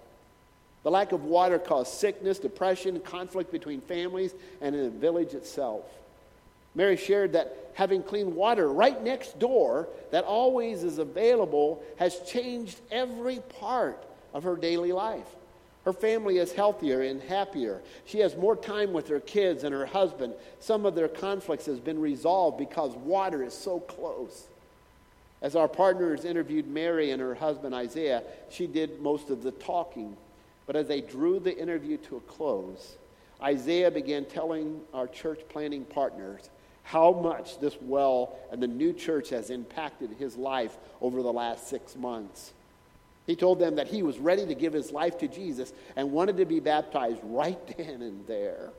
The 0.83 0.91
lack 0.91 1.13
of 1.13 1.25
water 1.25 1.59
caused 1.59 1.93
sickness, 1.93 2.39
depression, 2.39 2.99
conflict 3.01 3.53
between 3.53 3.83
families, 3.83 4.33
and 4.63 4.75
in 4.75 4.85
the 4.85 4.99
village 4.99 5.35
itself. 5.35 5.85
Mary 6.75 6.97
shared 6.97 7.35
that 7.35 7.71
having 7.75 8.03
clean 8.03 8.35
water 8.35 8.73
right 8.73 9.05
next 9.05 9.39
door 9.39 9.91
that 10.11 10.25
always 10.25 10.85
is 10.85 10.97
available 10.97 11.85
has 11.99 12.19
changed 12.21 12.81
every 12.91 13.41
part 13.61 14.03
of 14.33 14.45
her 14.45 14.57
daily 14.57 14.93
life. 14.93 15.27
Her 15.91 15.95
family 15.95 16.39
is 16.39 16.53
healthier 16.53 17.03
and 17.03 17.21
happier. 17.21 17.83
She 18.05 18.21
has 18.21 18.37
more 18.37 18.55
time 18.55 18.93
with 18.93 19.09
her 19.09 19.19
kids 19.19 19.65
and 19.65 19.75
her 19.75 19.87
husband. 19.87 20.35
Some 20.61 20.87
of 20.87 20.95
their 20.95 21.09
conflicts 21.09 21.67
has 21.67 21.81
been 21.81 22.01
resolved 22.01 22.59
because 22.59 22.95
water 22.95 23.43
is 23.43 23.55
so 23.55 23.81
close. 23.81 24.47
As 25.43 25.57
our 25.57 25.67
partners 25.67 26.25
interviewed 26.25 26.69
Mary 26.69 27.11
and 27.11 27.21
her 27.21 27.35
husband 27.35 27.75
Isaiah, 27.75 28.23
she 28.51 28.69
did 28.69 29.03
most 29.03 29.31
of 29.31 29.43
the 29.43 29.51
talking. 29.51 30.17
But 30.65 30.77
as 30.77 30.87
they 30.87 31.01
drew 31.01 31.41
the 31.41 31.59
interview 31.59 31.97
to 31.97 32.19
a 32.19 32.21
close, 32.21 32.95
Isaiah 33.43 33.91
began 33.91 34.27
telling 34.27 34.83
our 34.95 35.09
church 35.09 35.41
planning 35.49 35.85
partners 35.85 36.51
how 36.85 37.11
much 37.11 37.59
this 37.59 37.77
well 37.83 38.39
and 38.53 38.63
the 38.63 38.69
new 38.69 38.93
church 38.93 39.31
has 39.31 39.51
impacted 39.51 40.11
his 40.21 40.37
life 40.37 40.79
over 41.01 41.21
the 41.21 41.33
last 41.33 41.67
six 41.67 41.97
months. 41.97 42.53
He 43.27 43.37
told 43.37 43.59
them 43.59 43.77
that 43.77 43.89
he 43.89 44.03
was 44.03 44.19
ready 44.19 44.47
to 44.47 44.55
give 44.55 44.73
his 44.73 44.91
life 44.91 45.19
to 45.19 45.29
Jesus 45.29 45.73
and 45.97 46.11
wanted 46.11 46.39
to 46.39 46.45
be 46.45 46.61
baptized 46.61 47.21
right 47.23 47.59
then 47.77 48.03
and 48.03 48.27
there. 48.27 48.71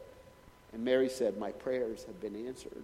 And 0.73 0.83
Mary 0.83 1.09
said, 1.09 1.37
My 1.37 1.51
prayers 1.51 2.03
have 2.05 2.19
been 2.19 2.47
answered. 2.47 2.83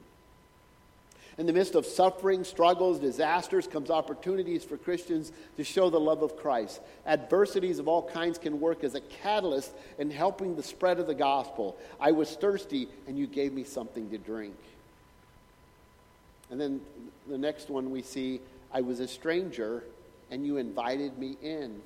In 1.38 1.46
the 1.46 1.54
midst 1.54 1.76
of 1.76 1.86
suffering, 1.86 2.44
struggles, 2.44 3.00
disasters 3.00 3.68
comes 3.68 3.92
opportunities 3.92 4.64
for 4.64 4.76
Christians 4.76 5.32
to 5.58 5.64
show 5.64 5.90
the 5.90 6.00
love 6.00 6.24
of 6.24 6.36
Christ. 6.36 6.82
Adversities 7.06 7.78
of 7.78 7.88
all 7.88 8.10
kinds 8.10 8.40
can 8.40 8.60
work 8.60 8.84
as 8.84 8.96
a 8.96 9.02
catalyst 9.02 9.72
in 10.00 10.10
helping 10.10 10.56
the 10.56 10.64
spread 10.64 11.00
of 11.00 11.06
the 11.06 11.14
gospel. 11.14 11.78
I 12.00 12.12
was 12.12 12.36
thirsty 12.36 12.88
and 13.08 13.20
you 13.20 13.28
gave 13.28 13.54
me 13.54 13.64
something 13.64 14.10
to 14.10 14.18
drink. 14.18 14.56
And 16.50 16.60
then 16.60 16.82
the 17.28 17.38
next 17.38 17.70
one 17.70 17.92
we 17.92 18.02
see, 18.02 18.42
I 18.74 18.82
was 18.82 19.00
a 19.00 19.08
stranger 19.08 19.84
and 20.32 20.46
you 20.46 20.58
invited 20.58 21.18
me 21.18 21.38
in. 21.42 21.82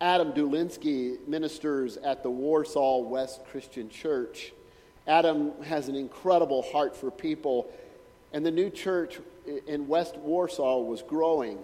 Adam 0.00 0.32
Dulinsky 0.32 1.16
ministers 1.26 1.96
at 1.96 2.22
the 2.22 2.30
Warsaw 2.30 2.98
West 2.98 3.40
Christian 3.46 3.88
Church. 3.88 4.52
Adam 5.06 5.52
has 5.62 5.88
an 5.88 5.94
incredible 5.94 6.62
heart 6.62 6.96
for 6.96 7.10
people, 7.10 7.70
and 8.32 8.44
the 8.44 8.50
new 8.50 8.68
church 8.68 9.18
in 9.66 9.88
West 9.88 10.16
Warsaw 10.16 10.80
was 10.80 11.02
growing. 11.02 11.58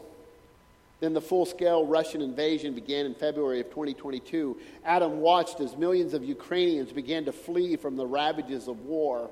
Then 1.01 1.15
the 1.15 1.21
full 1.21 1.45
scale 1.45 1.85
Russian 1.85 2.23
invasion 2.23 2.75
began 2.75 3.07
in 3.07 3.15
February 3.15 3.61
of 3.61 3.67
2022. 3.71 4.57
Adam 4.85 5.19
watched 5.19 5.61
as 5.61 5.77
millions 5.77 6.15
of 6.15 6.23
Ukrainians 6.23 6.93
began 6.93 7.25
to 7.25 7.33
flee 7.33 7.75
from 7.77 7.97
the 7.97 8.07
ravages 8.07 8.69
of 8.69 8.81
war. 8.87 9.29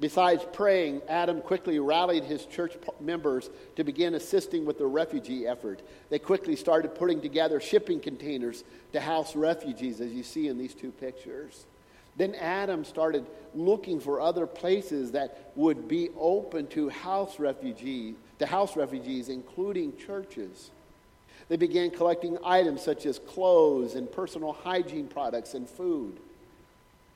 Besides 0.00 0.44
praying, 0.52 1.02
Adam 1.08 1.40
quickly 1.40 1.80
rallied 1.80 2.24
his 2.24 2.46
church 2.46 2.74
members 3.00 3.50
to 3.76 3.82
begin 3.82 4.14
assisting 4.14 4.64
with 4.64 4.78
the 4.78 4.86
refugee 4.86 5.46
effort. 5.46 5.82
They 6.08 6.20
quickly 6.20 6.54
started 6.54 6.94
putting 6.94 7.20
together 7.20 7.60
shipping 7.60 7.98
containers 7.98 8.62
to 8.92 9.00
house 9.00 9.34
refugees, 9.34 10.00
as 10.00 10.12
you 10.12 10.22
see 10.22 10.46
in 10.46 10.56
these 10.56 10.74
two 10.74 10.92
pictures. 10.92 11.66
Then 12.16 12.34
Adam 12.36 12.84
started 12.84 13.26
looking 13.54 13.98
for 13.98 14.20
other 14.20 14.46
places 14.46 15.12
that 15.12 15.52
would 15.56 15.88
be 15.88 16.10
open 16.18 16.68
to 16.68 16.88
house 16.88 17.38
refugees 17.38 18.14
to 18.38 18.46
house 18.46 18.76
refugees, 18.76 19.28
including 19.28 19.96
churches. 19.96 20.70
They 21.48 21.56
began 21.56 21.90
collecting 21.90 22.38
items 22.44 22.82
such 22.82 23.06
as 23.06 23.18
clothes 23.18 23.94
and 23.94 24.10
personal 24.10 24.52
hygiene 24.52 25.08
products 25.08 25.54
and 25.54 25.68
food. 25.68 26.18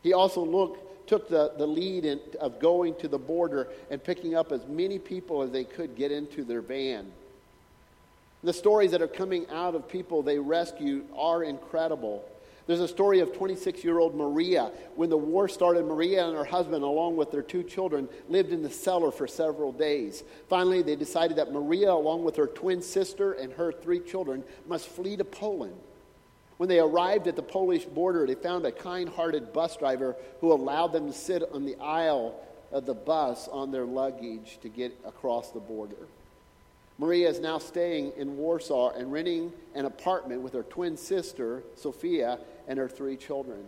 He 0.02 0.12
also 0.12 0.44
looked, 0.44 0.91
took 1.06 1.28
the, 1.28 1.52
the 1.56 1.66
lead 1.66 2.04
in, 2.04 2.20
of 2.40 2.58
going 2.58 2.94
to 2.96 3.08
the 3.08 3.18
border 3.18 3.68
and 3.90 4.02
picking 4.02 4.34
up 4.34 4.52
as 4.52 4.66
many 4.66 4.98
people 4.98 5.42
as 5.42 5.50
they 5.50 5.64
could 5.64 5.96
get 5.96 6.12
into 6.12 6.44
their 6.44 6.60
van. 6.60 7.10
The 8.44 8.52
stories 8.52 8.90
that 8.90 9.02
are 9.02 9.08
coming 9.08 9.46
out 9.50 9.74
of 9.74 9.88
people 9.88 10.22
they 10.22 10.38
rescued 10.38 11.04
are 11.16 11.44
incredible. 11.44 12.24
There's 12.66 12.80
a 12.80 12.88
story 12.88 13.20
of 13.20 13.32
26 13.32 13.82
year 13.82 13.98
old 13.98 14.14
Maria. 14.14 14.70
When 14.94 15.10
the 15.10 15.16
war 15.16 15.48
started, 15.48 15.84
Maria 15.84 16.26
and 16.26 16.36
her 16.36 16.44
husband, 16.44 16.84
along 16.84 17.16
with 17.16 17.30
their 17.30 17.42
two 17.42 17.62
children, 17.62 18.08
lived 18.28 18.52
in 18.52 18.62
the 18.62 18.70
cellar 18.70 19.10
for 19.10 19.26
several 19.26 19.72
days. 19.72 20.22
Finally, 20.48 20.82
they 20.82 20.96
decided 20.96 21.38
that 21.38 21.52
Maria, 21.52 21.92
along 21.92 22.24
with 22.24 22.36
her 22.36 22.46
twin 22.46 22.82
sister 22.82 23.32
and 23.32 23.52
her 23.54 23.72
three 23.72 24.00
children, 24.00 24.44
must 24.66 24.88
flee 24.88 25.16
to 25.16 25.24
Poland. 25.24 25.74
When 26.58 26.68
they 26.68 26.78
arrived 26.78 27.26
at 27.26 27.36
the 27.36 27.42
Polish 27.42 27.84
border, 27.84 28.26
they 28.26 28.34
found 28.34 28.64
a 28.66 28.72
kind 28.72 29.08
hearted 29.08 29.52
bus 29.52 29.76
driver 29.76 30.16
who 30.40 30.52
allowed 30.52 30.92
them 30.92 31.06
to 31.06 31.12
sit 31.12 31.42
on 31.52 31.64
the 31.64 31.76
aisle 31.76 32.38
of 32.70 32.86
the 32.86 32.94
bus 32.94 33.48
on 33.48 33.70
their 33.70 33.84
luggage 33.84 34.58
to 34.62 34.68
get 34.68 34.96
across 35.04 35.50
the 35.50 35.60
border. 35.60 36.08
Maria 36.98 37.28
is 37.28 37.40
now 37.40 37.58
staying 37.58 38.12
in 38.16 38.36
Warsaw 38.36 38.90
and 38.90 39.12
renting 39.12 39.52
an 39.74 39.86
apartment 39.86 40.42
with 40.42 40.52
her 40.52 40.62
twin 40.62 40.96
sister, 40.96 41.62
Sophia, 41.74 42.38
and 42.68 42.78
her 42.78 42.88
three 42.88 43.16
children. 43.16 43.64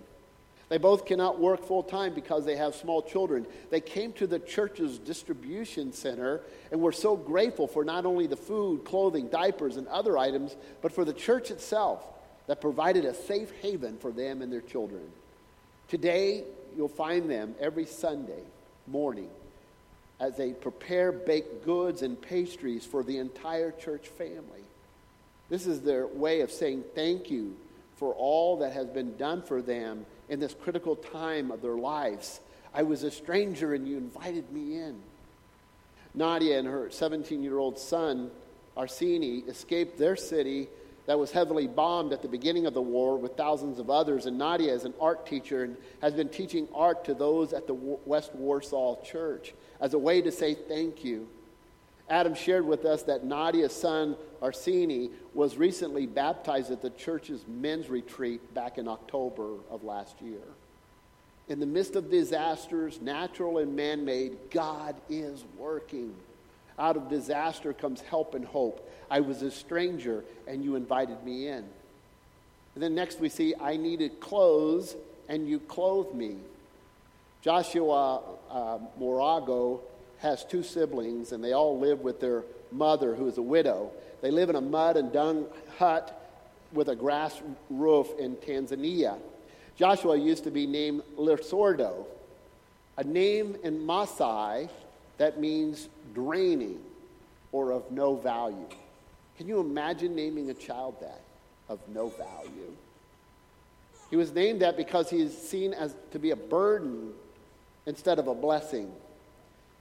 They 0.68 0.78
both 0.78 1.04
cannot 1.04 1.40
work 1.40 1.64
full 1.64 1.82
time 1.82 2.14
because 2.14 2.44
they 2.44 2.56
have 2.56 2.74
small 2.74 3.02
children. 3.02 3.46
They 3.70 3.80
came 3.80 4.12
to 4.14 4.26
the 4.26 4.38
church's 4.38 4.98
distribution 4.98 5.92
center 5.92 6.40
and 6.70 6.80
were 6.80 6.92
so 6.92 7.16
grateful 7.16 7.66
for 7.66 7.84
not 7.84 8.06
only 8.06 8.26
the 8.26 8.36
food, 8.36 8.84
clothing, 8.84 9.28
diapers, 9.28 9.76
and 9.76 9.86
other 9.88 10.16
items, 10.16 10.56
but 10.80 10.92
for 10.92 11.04
the 11.04 11.12
church 11.12 11.50
itself 11.50 12.02
that 12.46 12.60
provided 12.60 13.04
a 13.04 13.14
safe 13.14 13.50
haven 13.62 13.96
for 13.98 14.12
them 14.12 14.42
and 14.42 14.52
their 14.52 14.60
children. 14.60 15.02
Today, 15.88 16.44
you'll 16.76 16.88
find 16.88 17.30
them 17.30 17.54
every 17.60 17.86
Sunday 17.86 18.42
morning 18.86 19.30
as 20.20 20.36
they 20.36 20.52
prepare 20.52 21.12
baked 21.12 21.64
goods 21.64 22.02
and 22.02 22.20
pastries 22.20 22.84
for 22.84 23.02
the 23.02 23.18
entire 23.18 23.70
church 23.70 24.08
family. 24.08 24.62
This 25.48 25.66
is 25.66 25.80
their 25.80 26.06
way 26.06 26.40
of 26.40 26.50
saying 26.50 26.84
thank 26.94 27.30
you 27.30 27.56
for 27.96 28.14
all 28.14 28.58
that 28.58 28.72
has 28.72 28.88
been 28.88 29.16
done 29.16 29.42
for 29.42 29.62
them 29.62 30.06
in 30.28 30.40
this 30.40 30.54
critical 30.54 30.96
time 30.96 31.50
of 31.50 31.62
their 31.62 31.76
lives. 31.76 32.40
I 32.72 32.82
was 32.82 33.02
a 33.02 33.10
stranger 33.10 33.74
and 33.74 33.86
you 33.86 33.96
invited 33.96 34.50
me 34.50 34.78
in. 34.78 35.00
Nadia 36.14 36.58
and 36.58 36.68
her 36.68 36.90
17 36.90 37.42
year 37.42 37.58
old 37.58 37.78
son, 37.78 38.30
Arsini, 38.76 39.46
escaped 39.48 39.98
their 39.98 40.16
city 40.16 40.68
that 41.06 41.18
was 41.18 41.30
heavily 41.30 41.66
bombed 41.66 42.12
at 42.12 42.22
the 42.22 42.28
beginning 42.28 42.66
of 42.66 42.74
the 42.74 42.82
war 42.82 43.18
with 43.18 43.36
thousands 43.36 43.78
of 43.78 43.90
others. 43.90 44.26
And 44.26 44.38
Nadia 44.38 44.72
is 44.72 44.84
an 44.84 44.94
art 45.00 45.26
teacher 45.26 45.64
and 45.64 45.76
has 46.00 46.14
been 46.14 46.28
teaching 46.28 46.66
art 46.74 47.04
to 47.04 47.14
those 47.14 47.52
at 47.52 47.66
the 47.66 47.74
West 47.74 48.34
Warsaw 48.34 49.02
Church 49.02 49.52
as 49.80 49.94
a 49.94 49.98
way 49.98 50.22
to 50.22 50.32
say 50.32 50.54
thank 50.54 51.04
you. 51.04 51.28
Adam 52.08 52.34
shared 52.34 52.66
with 52.66 52.84
us 52.84 53.02
that 53.04 53.24
Nadia's 53.24 53.72
son, 53.72 54.16
Arsini, 54.42 55.10
was 55.32 55.56
recently 55.56 56.06
baptized 56.06 56.70
at 56.70 56.82
the 56.82 56.90
church's 56.90 57.44
men's 57.48 57.88
retreat 57.88 58.52
back 58.54 58.76
in 58.76 58.88
October 58.88 59.54
of 59.70 59.84
last 59.84 60.20
year. 60.20 60.42
In 61.48 61.60
the 61.60 61.66
midst 61.66 61.96
of 61.96 62.10
disasters, 62.10 63.00
natural 63.00 63.58
and 63.58 63.74
man 63.76 64.04
made, 64.04 64.36
God 64.50 64.96
is 65.10 65.44
working. 65.58 66.14
Out 66.78 66.96
of 66.96 67.08
disaster 67.08 67.72
comes 67.72 68.00
help 68.00 68.34
and 68.34 68.44
hope. 68.44 68.88
I 69.10 69.20
was 69.20 69.42
a 69.42 69.50
stranger 69.50 70.24
and 70.46 70.64
you 70.64 70.76
invited 70.76 71.22
me 71.24 71.48
in. 71.48 71.64
And 72.74 72.82
then 72.82 72.94
next 72.94 73.20
we 73.20 73.28
see, 73.28 73.54
I 73.60 73.76
needed 73.76 74.20
clothes 74.20 74.96
and 75.28 75.48
you 75.48 75.60
clothed 75.60 76.14
me. 76.14 76.36
Joshua 77.42 78.22
uh, 78.50 78.78
Morago 78.98 79.80
has 80.18 80.44
two 80.44 80.62
siblings, 80.62 81.32
and 81.32 81.44
they 81.44 81.52
all 81.52 81.78
live 81.78 82.00
with 82.00 82.18
their 82.18 82.42
mother, 82.72 83.14
who 83.14 83.28
is 83.28 83.36
a 83.36 83.42
widow. 83.42 83.90
They 84.22 84.30
live 84.30 84.48
in 84.48 84.56
a 84.56 84.60
mud 84.60 84.96
and 84.96 85.12
dung 85.12 85.46
hut 85.76 86.20
with 86.72 86.88
a 86.88 86.96
grass 86.96 87.40
roof 87.68 88.08
in 88.18 88.36
Tanzania. 88.36 89.18
Joshua 89.76 90.16
used 90.16 90.44
to 90.44 90.50
be 90.50 90.66
named 90.66 91.02
Lisordo, 91.18 92.06
a 92.96 93.04
name 93.04 93.56
in 93.62 93.78
Maasai 93.80 94.70
that 95.18 95.40
means 95.40 95.88
draining 96.14 96.80
or 97.52 97.70
of 97.70 97.90
no 97.90 98.16
value. 98.16 98.68
Can 99.36 99.48
you 99.48 99.60
imagine 99.60 100.14
naming 100.14 100.50
a 100.50 100.54
child 100.54 100.96
that? 101.00 101.20
Of 101.68 101.80
no 101.88 102.08
value. 102.08 102.72
He 104.10 104.16
was 104.16 104.32
named 104.32 104.60
that 104.62 104.76
because 104.76 105.08
he 105.10 105.20
is 105.22 105.36
seen 105.36 105.72
as 105.72 105.94
to 106.12 106.18
be 106.18 106.30
a 106.30 106.36
burden 106.36 107.12
instead 107.86 108.18
of 108.18 108.26
a 108.28 108.34
blessing. 108.34 108.92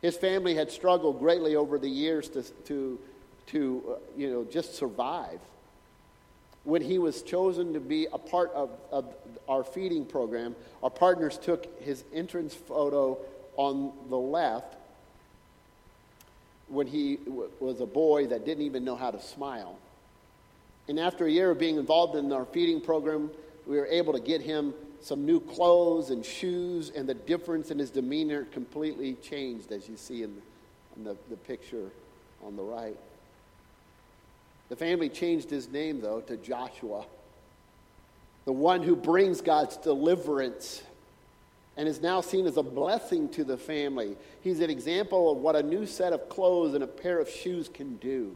His 0.01 0.17
family 0.17 0.55
had 0.55 0.71
struggled 0.71 1.19
greatly 1.19 1.55
over 1.55 1.77
the 1.77 1.89
years 1.89 2.29
to, 2.29 2.43
to, 2.43 2.99
to 3.47 3.83
uh, 3.87 3.95
you 4.17 4.29
know, 4.29 4.43
just 4.43 4.75
survive. 4.75 5.39
When 6.63 6.81
he 6.81 6.97
was 6.97 7.21
chosen 7.21 7.73
to 7.73 7.79
be 7.79 8.07
a 8.11 8.17
part 8.17 8.51
of, 8.53 8.69
of 8.91 9.13
our 9.49 9.63
feeding 9.63 10.05
program, 10.05 10.55
our 10.81 10.89
partners 10.89 11.37
took 11.37 11.81
his 11.81 12.03
entrance 12.13 12.53
photo 12.53 13.17
on 13.57 13.91
the 14.09 14.17
left 14.17 14.75
when 16.67 16.87
he 16.87 17.17
w- 17.17 17.49
was 17.59 17.81
a 17.81 17.85
boy 17.85 18.27
that 18.27 18.45
didn't 18.45 18.63
even 18.63 18.83
know 18.83 18.95
how 18.95 19.11
to 19.11 19.21
smile. 19.21 19.77
And 20.87 20.99
after 20.99 21.25
a 21.25 21.31
year 21.31 21.51
of 21.51 21.59
being 21.59 21.77
involved 21.77 22.15
in 22.15 22.31
our 22.31 22.45
feeding 22.45 22.81
program, 22.81 23.31
we 23.65 23.77
were 23.77 23.87
able 23.87 24.13
to 24.13 24.19
get 24.19 24.41
him 24.41 24.73
some 25.01 25.25
new 25.25 25.39
clothes 25.39 26.09
and 26.09 26.25
shoes, 26.25 26.89
and 26.89 27.07
the 27.07 27.13
difference 27.13 27.71
in 27.71 27.77
his 27.77 27.89
demeanor 27.89 28.45
completely 28.45 29.15
changed, 29.15 29.71
as 29.71 29.87
you 29.89 29.97
see 29.97 30.23
in, 30.23 30.41
in 30.95 31.03
the, 31.03 31.17
the 31.29 31.35
picture 31.35 31.89
on 32.45 32.55
the 32.55 32.61
right. 32.61 32.97
The 34.69 34.75
family 34.77 35.09
changed 35.09 35.49
his 35.49 35.69
name, 35.69 35.99
though, 36.01 36.21
to 36.21 36.37
Joshua, 36.37 37.05
the 38.45 38.53
one 38.53 38.81
who 38.81 38.95
brings 38.95 39.41
God's 39.41 39.77
deliverance 39.77 40.83
and 41.75 41.87
is 41.87 42.01
now 42.01 42.21
seen 42.21 42.45
as 42.45 42.57
a 42.57 42.63
blessing 42.63 43.29
to 43.29 43.43
the 43.43 43.57
family. 43.57 44.15
He's 44.41 44.59
an 44.59 44.69
example 44.69 45.31
of 45.31 45.37
what 45.39 45.55
a 45.55 45.63
new 45.63 45.85
set 45.85 46.13
of 46.13 46.29
clothes 46.29 46.73
and 46.75 46.83
a 46.83 46.87
pair 46.87 47.19
of 47.19 47.29
shoes 47.29 47.69
can 47.69 47.97
do. 47.97 48.35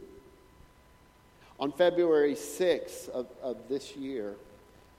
On 1.59 1.71
February 1.71 2.35
6th 2.35 3.09
of, 3.09 3.27
of 3.41 3.57
this 3.67 3.95
year, 3.95 4.35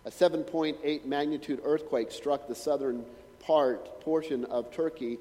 a 0.04 0.10
7.8 0.10 1.04
magnitude 1.04 1.60
earthquake 1.64 2.10
struck 2.10 2.48
the 2.48 2.54
southern 2.54 3.04
part, 3.40 4.00
portion 4.00 4.44
of 4.46 4.72
Turkey 4.72 5.18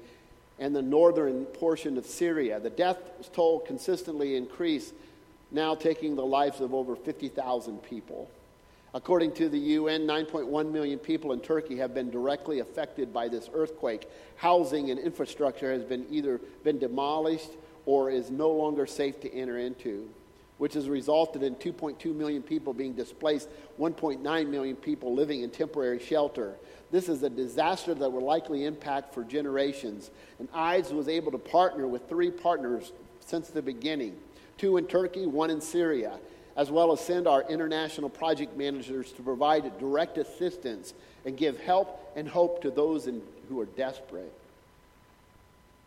and 0.58 0.74
the 0.74 0.82
northern 0.82 1.44
portion 1.44 1.96
of 1.98 2.06
Syria. 2.06 2.58
The 2.60 2.70
death 2.70 2.98
toll 3.32 3.60
consistently 3.60 4.36
increased, 4.36 4.92
now 5.50 5.74
taking 5.74 6.16
the 6.16 6.26
lives 6.26 6.60
of 6.60 6.74
over 6.74 6.96
50,000 6.96 7.82
people. 7.82 8.28
According 8.94 9.32
to 9.34 9.48
the 9.48 9.58
UN, 9.58 10.06
9.1 10.06 10.72
million 10.72 10.98
people 10.98 11.32
in 11.32 11.40
Turkey 11.40 11.76
have 11.76 11.94
been 11.94 12.10
directly 12.10 12.60
affected 12.60 13.12
by 13.12 13.28
this 13.28 13.50
earthquake. 13.52 14.08
Housing 14.36 14.90
and 14.90 14.98
infrastructure 14.98 15.72
has 15.72 15.84
been 15.84 16.06
either 16.10 16.40
been 16.64 16.78
demolished 16.78 17.50
or 17.84 18.10
is 18.10 18.30
no 18.30 18.50
longer 18.50 18.86
safe 18.86 19.20
to 19.20 19.34
enter 19.34 19.58
into 19.58 20.08
which 20.58 20.74
has 20.74 20.88
resulted 20.88 21.42
in 21.42 21.54
2.2 21.54 22.14
million 22.14 22.42
people 22.42 22.74
being 22.74 22.92
displaced, 22.92 23.48
1.9 23.80 24.48
million 24.48 24.76
people 24.76 25.14
living 25.14 25.42
in 25.42 25.50
temporary 25.50 26.00
shelter. 26.00 26.54
This 26.90 27.08
is 27.08 27.22
a 27.22 27.30
disaster 27.30 27.94
that 27.94 28.10
will 28.10 28.24
likely 28.24 28.64
impact 28.64 29.14
for 29.14 29.24
generations. 29.24 30.10
And 30.38 30.48
IDES 30.52 30.92
was 30.92 31.08
able 31.08 31.30
to 31.32 31.38
partner 31.38 31.86
with 31.86 32.08
three 32.08 32.30
partners 32.30 32.92
since 33.20 33.48
the 33.48 33.62
beginning 33.62 34.16
two 34.56 34.76
in 34.76 34.86
Turkey, 34.86 35.24
one 35.24 35.50
in 35.50 35.60
Syria, 35.60 36.18
as 36.58 36.72
well 36.72 36.90
as 36.90 36.98
send 37.00 37.28
our 37.28 37.42
international 37.48 38.10
project 38.10 38.56
managers 38.56 39.12
to 39.12 39.22
provide 39.22 39.78
direct 39.78 40.18
assistance 40.18 40.92
and 41.24 41.36
give 41.36 41.58
help 41.60 42.12
and 42.16 42.28
hope 42.28 42.60
to 42.60 42.70
those 42.70 43.06
in, 43.06 43.22
who 43.48 43.60
are 43.60 43.66
desperate. 43.66 44.32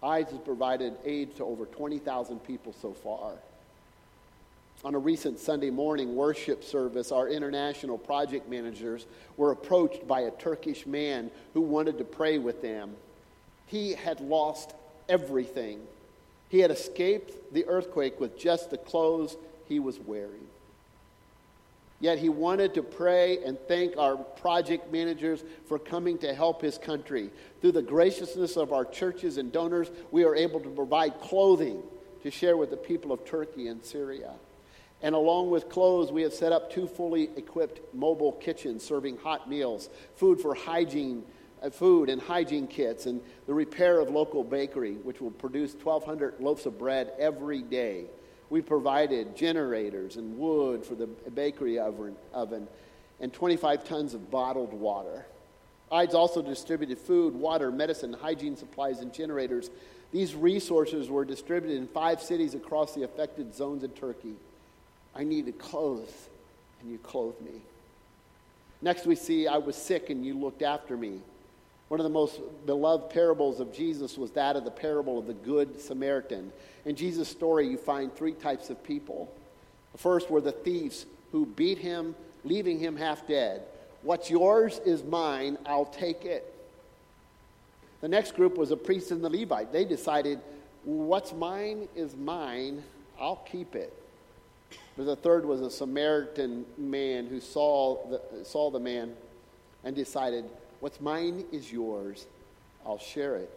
IDES 0.02 0.32
has 0.32 0.40
provided 0.40 0.94
aid 1.04 1.36
to 1.36 1.44
over 1.44 1.66
20,000 1.66 2.40
people 2.40 2.74
so 2.82 2.94
far. 2.94 3.34
On 4.86 4.96
a 4.96 4.98
recent 4.98 5.40
Sunday 5.40 5.70
morning 5.70 6.16
worship 6.16 6.64
service, 6.64 7.12
our 7.12 7.28
international 7.28 7.98
project 7.98 8.50
managers 8.50 9.06
were 9.36 9.52
approached 9.52 10.08
by 10.08 10.22
a 10.22 10.32
Turkish 10.32 10.88
man 10.88 11.30
who 11.54 11.62
wanted 11.62 11.98
to 11.98 12.06
pray 12.06 12.38
with 12.38 12.62
them. 12.62 12.96
He 13.68 13.94
had 13.94 14.22
lost 14.22 14.74
everything. 15.10 15.82
He 16.48 16.60
had 16.60 16.72
escaped 16.72 17.54
the 17.54 17.66
earthquake 17.68 18.22
with 18.22 18.40
just 18.40 18.72
the 18.72 18.78
clothes 18.78 19.36
he 19.68 19.80
was 19.80 20.00
wearing. 20.00 20.48
Yet 22.02 22.18
he 22.18 22.30
wanted 22.30 22.74
to 22.74 22.84
pray 22.84 23.44
and 23.46 23.60
thank 23.68 23.96
our 23.96 24.18
project 24.18 24.92
managers 24.92 25.44
for 25.68 25.78
coming 25.78 26.18
to 26.18 26.34
help 26.34 26.60
his 26.62 26.80
country. 26.80 27.30
Through 27.62 27.74
the 27.74 27.84
graciousness 27.84 28.58
of 28.58 28.74
our 28.74 28.86
churches 28.86 29.38
and 29.38 29.52
donors, 29.52 29.92
we 30.10 30.26
are 30.26 30.36
able 30.36 30.60
to 30.62 30.70
provide 30.70 31.22
clothing, 31.22 31.84
to 32.24 32.32
share 32.32 32.58
with 32.58 32.72
the 32.72 32.78
people 32.78 33.12
of 33.12 33.24
Turkey 33.24 33.68
and 33.68 33.86
Syria. 33.86 34.34
And 35.04 35.14
along 35.14 35.52
with 35.52 35.70
clothes, 35.70 36.12
we 36.12 36.24
have 36.24 36.34
set 36.34 36.52
up 36.52 36.72
two 36.72 36.88
fully 36.88 37.30
equipped 37.36 37.94
mobile 37.94 38.34
kitchens 38.34 38.84
serving 38.84 39.18
hot 39.18 39.48
meals, 39.48 39.90
food 40.16 40.40
for 40.40 40.56
hygiene, 40.56 41.24
uh, 41.62 41.70
food 41.70 42.10
and 42.10 42.20
hygiene 42.20 42.68
kits, 42.68 43.06
and 43.06 43.22
the 43.46 43.54
repair 43.54 44.00
of 44.00 44.10
local 44.10 44.44
bakery, 44.44 44.96
which 45.04 45.22
will 45.22 45.32
produce 45.32 45.74
1,200 45.74 46.40
loaves 46.40 46.66
of 46.66 46.80
bread 46.80 47.12
every 47.20 47.62
day. 47.62 48.06
We 48.52 48.62
provided 48.62 49.36
generators 49.36 50.18
and 50.18 50.38
wood 50.38 50.86
for 50.86 50.94
the 50.94 51.08
bakery 51.08 51.80
oven, 51.80 52.18
oven 52.34 52.68
and 53.22 53.32
25 53.32 53.86
tons 53.86 54.14
of 54.14 54.30
bottled 54.30 54.74
water. 54.74 55.26
IDES 55.90 56.14
also 56.14 56.42
distributed 56.42 56.98
food, 56.98 57.34
water, 57.34 57.72
medicine, 57.72 58.12
hygiene 58.12 58.58
supplies, 58.58 59.00
and 59.00 59.14
generators. 59.14 59.70
These 60.12 60.36
resources 60.36 61.10
were 61.10 61.24
distributed 61.24 61.78
in 61.78 61.88
five 61.88 62.22
cities 62.22 62.54
across 62.54 62.94
the 62.94 63.04
affected 63.04 63.56
zones 63.56 63.86
in 63.86 63.92
Turkey. 63.92 64.34
I 65.16 65.24
needed 65.24 65.58
clothes, 65.58 66.14
and 66.82 66.92
you 66.92 66.98
clothed 66.98 67.42
me. 67.42 67.62
Next, 68.82 69.06
we 69.06 69.16
see, 69.16 69.48
I 69.48 69.60
was 69.60 69.78
sick, 69.78 70.10
and 70.10 70.26
you 70.26 70.38
looked 70.38 70.62
after 70.62 70.98
me. 70.98 71.22
One 71.92 72.00
of 72.00 72.06
the 72.06 72.10
most 72.10 72.40
beloved 72.66 73.10
parables 73.10 73.60
of 73.60 73.74
Jesus 73.74 74.18
was 74.18 74.32
that 74.32 74.56
of 74.56 74.64
the 74.64 74.72
parable 74.72 75.20
of 75.20 75.28
the 75.28 75.34
Good 75.34 75.82
Samaritan. 75.82 76.54
In 76.86 76.96
Jesus' 76.96 77.28
story, 77.28 77.68
you 77.68 77.76
find 77.78 78.16
three 78.16 78.32
types 78.32 78.70
of 78.70 78.82
people. 78.82 79.30
The 79.92 79.98
first 79.98 80.30
were 80.30 80.40
the 80.40 80.54
thieves 80.54 81.06
who 81.34 81.46
beat 81.46 81.80
him, 81.80 82.16
leaving 82.46 82.80
him 82.80 82.96
half 82.96 83.28
dead. 83.28 83.64
What's 84.04 84.30
yours 84.30 84.80
is 84.86 85.04
mine, 85.04 85.58
I'll 85.66 85.84
take 85.84 86.24
it. 86.24 86.56
The 88.00 88.08
next 88.08 88.38
group 88.38 88.56
was 88.56 88.70
the 88.70 88.78
priest 88.78 89.12
and 89.12 89.22
the 89.22 89.30
Levite. 89.30 89.74
They 89.74 89.84
decided, 89.84 90.40
what's 90.86 91.34
mine 91.34 91.90
is 91.94 92.16
mine, 92.16 92.86
I'll 93.20 93.46
keep 93.52 93.76
it. 93.76 93.92
But 94.96 95.08
the 95.08 95.18
third 95.18 95.44
was 95.44 95.60
a 95.60 95.70
Samaritan 95.70 96.66
man 96.78 97.28
who 97.28 97.42
saw 97.42 98.08
the, 98.08 98.46
saw 98.46 98.72
the 98.72 98.80
man 98.80 99.14
and 99.84 99.94
decided, 99.94 100.46
What's 100.82 101.00
mine 101.00 101.46
is 101.52 101.72
yours. 101.72 102.26
I'll 102.86 102.98
share 102.98 103.36
it. 103.36 103.50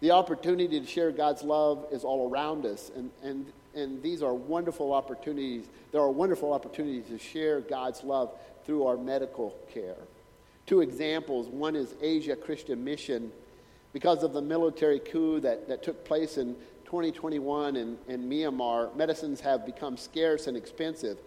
The 0.00 0.12
opportunity 0.12 0.78
to 0.78 0.86
share 0.86 1.10
God's 1.10 1.42
love 1.42 1.86
is 1.90 2.04
all 2.04 2.30
around 2.30 2.64
us, 2.64 2.90
and, 2.94 3.10
and, 3.22 3.46
and 3.74 4.02
these 4.02 4.22
are 4.22 4.32
wonderful 4.32 4.92
opportunities. 4.92 5.66
There 5.92 6.00
are 6.00 6.10
wonderful 6.10 6.52
opportunities 6.52 7.06
to 7.08 7.18
share 7.18 7.60
God's 7.60 8.04
love 8.04 8.30
through 8.64 8.86
our 8.86 8.96
medical 8.96 9.54
care. 9.72 9.96
Two 10.66 10.82
examples 10.82 11.48
one 11.48 11.74
is 11.74 11.94
Asia 12.00 12.36
Christian 12.36 12.84
Mission. 12.84 13.32
Because 13.92 14.22
of 14.22 14.32
the 14.32 14.42
military 14.42 15.00
coup 15.00 15.40
that, 15.40 15.66
that 15.68 15.82
took 15.82 16.04
place 16.04 16.38
in 16.38 16.54
2021 16.84 17.76
in, 17.76 17.98
in 18.08 18.28
Myanmar, 18.28 18.94
medicines 18.94 19.40
have 19.40 19.66
become 19.66 19.96
scarce 19.96 20.46
and 20.46 20.56
expensive. 20.56 21.18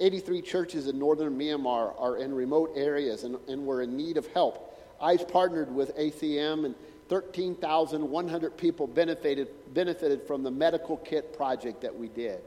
83 0.00 0.42
churches 0.42 0.86
in 0.86 0.98
northern 0.98 1.38
Myanmar 1.38 1.94
are 2.00 2.16
in 2.16 2.34
remote 2.34 2.72
areas 2.74 3.24
and, 3.24 3.36
and 3.48 3.66
were 3.66 3.82
in 3.82 3.96
need 3.96 4.16
of 4.16 4.26
help. 4.28 4.66
IDES 5.00 5.24
partnered 5.24 5.74
with 5.74 5.96
ACM, 5.96 6.64
and 6.64 6.74
13,100 7.08 8.56
people 8.56 8.86
benefited, 8.86 9.48
benefited 9.74 10.22
from 10.22 10.42
the 10.42 10.50
medical 10.50 10.96
kit 10.98 11.36
project 11.36 11.80
that 11.82 11.94
we 11.94 12.08
did. 12.08 12.40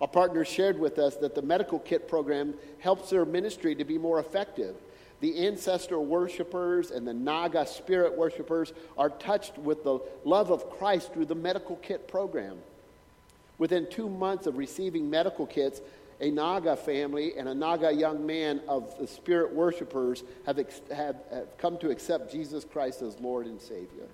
Our 0.00 0.08
partners 0.08 0.48
shared 0.48 0.78
with 0.78 0.98
us 0.98 1.16
that 1.16 1.34
the 1.34 1.42
medical 1.42 1.78
kit 1.78 2.08
program 2.08 2.54
helps 2.80 3.10
their 3.10 3.24
ministry 3.24 3.74
to 3.76 3.84
be 3.84 3.96
more 3.96 4.18
effective. 4.18 4.74
The 5.20 5.46
ancestor 5.46 6.00
worshipers 6.00 6.90
and 6.90 7.06
the 7.06 7.14
Naga 7.14 7.66
spirit 7.66 8.16
worshipers 8.16 8.72
are 8.98 9.10
touched 9.10 9.56
with 9.58 9.84
the 9.84 10.00
love 10.24 10.50
of 10.50 10.68
Christ 10.70 11.12
through 11.12 11.26
the 11.26 11.34
medical 11.34 11.76
kit 11.76 12.08
program. 12.08 12.58
Within 13.58 13.88
two 13.88 14.08
months 14.08 14.48
of 14.48 14.58
receiving 14.58 15.08
medical 15.08 15.46
kits, 15.46 15.80
a 16.24 16.30
Naga 16.30 16.74
family 16.74 17.34
and 17.36 17.46
a 17.48 17.54
Naga 17.54 17.92
young 17.92 18.24
man 18.24 18.62
of 18.66 18.98
the 18.98 19.06
spirit 19.06 19.52
worshipers 19.52 20.24
have, 20.46 20.58
ex- 20.58 20.80
have, 20.88 21.16
have 21.30 21.58
come 21.58 21.76
to 21.78 21.90
accept 21.90 22.32
Jesus 22.32 22.64
Christ 22.64 23.02
as 23.02 23.20
Lord 23.20 23.44
and 23.44 23.60
Savior. 23.60 24.08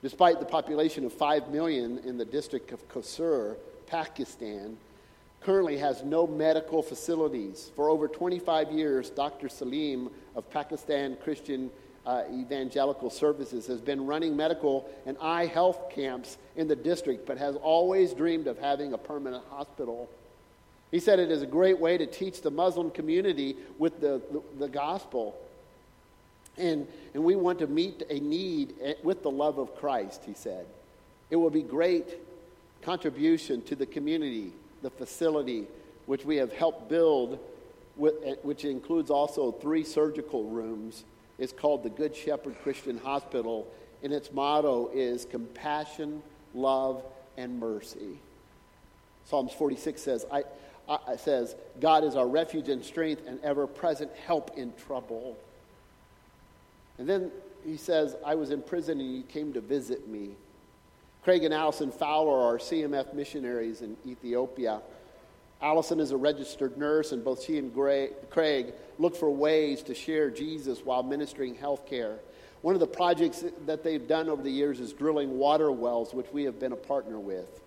Despite 0.00 0.40
the 0.40 0.46
population 0.46 1.04
of 1.04 1.12
5 1.12 1.50
million 1.50 1.98
in 1.98 2.16
the 2.16 2.24
district 2.24 2.72
of 2.72 2.88
Kasur, 2.88 3.56
Pakistan, 3.88 4.78
currently 5.42 5.76
has 5.76 6.02
no 6.02 6.26
medical 6.26 6.82
facilities. 6.82 7.70
For 7.76 7.90
over 7.90 8.08
25 8.08 8.72
years, 8.72 9.10
Dr. 9.10 9.50
Salim 9.50 10.08
of 10.34 10.48
Pakistan 10.50 11.18
Christian 11.22 11.70
uh, 12.06 12.22
Evangelical 12.32 13.10
Services 13.10 13.66
has 13.66 13.82
been 13.82 14.06
running 14.06 14.34
medical 14.34 14.88
and 15.04 15.18
eye 15.20 15.44
health 15.44 15.90
camps 15.90 16.38
in 16.56 16.68
the 16.68 16.76
district, 16.76 17.26
but 17.26 17.36
has 17.36 17.54
always 17.56 18.14
dreamed 18.14 18.46
of 18.46 18.58
having 18.58 18.94
a 18.94 18.98
permanent 18.98 19.44
hospital. 19.50 20.08
He 20.90 21.00
said 21.00 21.18
it 21.18 21.30
is 21.30 21.42
a 21.42 21.46
great 21.46 21.78
way 21.78 21.98
to 21.98 22.06
teach 22.06 22.40
the 22.40 22.50
Muslim 22.50 22.90
community 22.90 23.56
with 23.78 24.00
the, 24.00 24.22
the, 24.30 24.42
the 24.58 24.68
gospel. 24.68 25.38
And, 26.56 26.86
and 27.14 27.22
we 27.22 27.36
want 27.36 27.58
to 27.60 27.66
meet 27.66 28.02
a 28.08 28.18
need 28.20 28.74
eh, 28.82 28.94
with 29.02 29.22
the 29.22 29.30
love 29.30 29.58
of 29.58 29.76
Christ, 29.76 30.22
he 30.24 30.34
said. 30.34 30.66
It 31.30 31.36
will 31.36 31.50
be 31.50 31.62
great 31.62 32.18
contribution 32.82 33.62
to 33.62 33.76
the 33.76 33.86
community 33.86 34.52
the 34.82 34.90
facility 34.90 35.66
which 36.06 36.24
we 36.24 36.36
have 36.36 36.52
helped 36.52 36.88
build, 36.88 37.38
eh, 38.02 38.34
which 38.42 38.64
includes 38.64 39.10
also 39.10 39.52
three 39.52 39.84
surgical 39.84 40.44
rooms, 40.44 41.04
It's 41.38 41.52
called 41.52 41.84
the 41.84 41.90
Good 41.90 42.16
Shepherd 42.16 42.56
Christian 42.62 42.98
Hospital, 42.98 43.66
and 44.02 44.12
its 44.12 44.32
motto 44.32 44.90
is 44.92 45.24
compassion, 45.24 46.22
love, 46.54 47.02
and 47.36 47.60
mercy. 47.60 48.18
Psalms 49.26 49.52
46 49.52 50.00
says, 50.02 50.26
I, 50.32 50.44
Uh, 50.88 50.98
I, 51.06 51.16
says, 51.16 51.54
God 51.80 52.04
is 52.04 52.16
our 52.16 52.26
refuge 52.26 52.68
and 52.68 52.84
strength 52.84 53.22
and 53.26 53.38
ever 53.44 53.66
present 53.66 54.10
help 54.26 54.56
in 54.56 54.72
trouble. 54.74 55.36
And 56.98 57.08
then 57.08 57.30
he 57.64 57.76
says, 57.76 58.16
I 58.24 58.34
was 58.34 58.50
in 58.50 58.62
prison 58.62 59.00
and 59.00 59.16
you 59.16 59.22
came 59.22 59.52
to 59.52 59.60
visit 59.60 60.08
me. 60.08 60.30
Craig 61.22 61.44
and 61.44 61.52
Allison 61.52 61.90
Fowler 61.90 62.40
are 62.40 62.58
CMF 62.58 63.12
missionaries 63.12 63.82
in 63.82 63.96
Ethiopia. 64.06 64.80
Allison 65.60 65.98
is 65.98 66.12
a 66.12 66.16
registered 66.16 66.78
nurse, 66.78 67.10
and 67.10 67.24
both 67.24 67.42
she 67.44 67.58
and 67.58 67.74
Craig 68.30 68.72
look 68.98 69.16
for 69.16 69.30
ways 69.30 69.82
to 69.82 69.94
share 69.94 70.30
Jesus 70.30 70.84
while 70.84 71.02
ministering 71.02 71.56
health 71.56 71.84
care. 71.86 72.18
One 72.62 72.74
of 72.74 72.80
the 72.80 72.86
projects 72.86 73.44
that 73.66 73.82
they've 73.82 74.06
done 74.06 74.28
over 74.28 74.42
the 74.42 74.50
years 74.50 74.78
is 74.80 74.92
drilling 74.92 75.36
water 75.36 75.70
wells, 75.72 76.14
which 76.14 76.26
we 76.32 76.44
have 76.44 76.60
been 76.60 76.72
a 76.72 76.76
partner 76.76 77.18
with. 77.18 77.60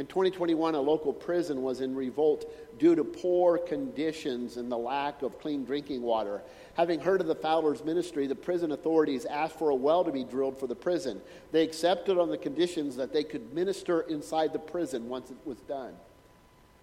In 0.00 0.06
2021, 0.06 0.74
a 0.74 0.80
local 0.80 1.12
prison 1.12 1.60
was 1.60 1.82
in 1.82 1.94
revolt 1.94 2.50
due 2.78 2.94
to 2.94 3.04
poor 3.04 3.58
conditions 3.58 4.56
and 4.56 4.72
the 4.72 4.78
lack 4.78 5.20
of 5.20 5.38
clean 5.38 5.62
drinking 5.62 6.00
water. 6.00 6.40
Having 6.72 7.00
heard 7.00 7.20
of 7.20 7.26
the 7.26 7.34
Fowler's 7.34 7.84
ministry, 7.84 8.26
the 8.26 8.34
prison 8.34 8.72
authorities 8.72 9.26
asked 9.26 9.58
for 9.58 9.68
a 9.68 9.74
well 9.74 10.02
to 10.02 10.10
be 10.10 10.24
drilled 10.24 10.58
for 10.58 10.66
the 10.66 10.74
prison. 10.74 11.20
They 11.52 11.62
accepted 11.62 12.16
on 12.16 12.30
the 12.30 12.38
conditions 12.38 12.96
that 12.96 13.12
they 13.12 13.22
could 13.22 13.52
minister 13.52 14.00
inside 14.00 14.54
the 14.54 14.58
prison 14.58 15.06
once 15.10 15.30
it 15.30 15.36
was 15.44 15.58
done. 15.58 15.92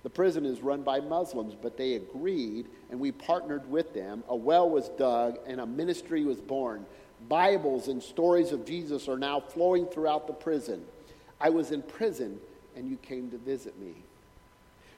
The 0.04 0.12
prison 0.12 0.46
is 0.46 0.62
run 0.62 0.84
by 0.84 1.00
Muslims, 1.00 1.56
but 1.60 1.76
they 1.76 1.96
agreed, 1.96 2.68
and 2.92 3.00
we 3.00 3.12
partnered 3.12 3.68
with 3.68 3.96
them. 3.96 4.24
A 4.30 4.36
well 4.36 4.70
was 4.70 4.90
dug, 4.90 5.40
and 5.48 5.60
a 5.60 5.66
ministry 5.66 6.24
was 6.24 6.40
born. 6.40 6.86
Bibles 7.28 7.88
and 7.88 8.04
stories 8.04 8.52
of 8.52 8.64
Jesus 8.64 9.08
are 9.10 9.18
now 9.18 9.40
flowing 9.40 9.88
throughout 9.88 10.28
the 10.28 10.34
prison. 10.34 10.86
I 11.42 11.50
was 11.50 11.72
in 11.72 11.82
prison, 11.82 12.40
and 12.78 12.90
you 12.90 12.98
came 12.98 13.32
to 13.32 13.38
visit 13.38 13.78
me. 13.80 13.94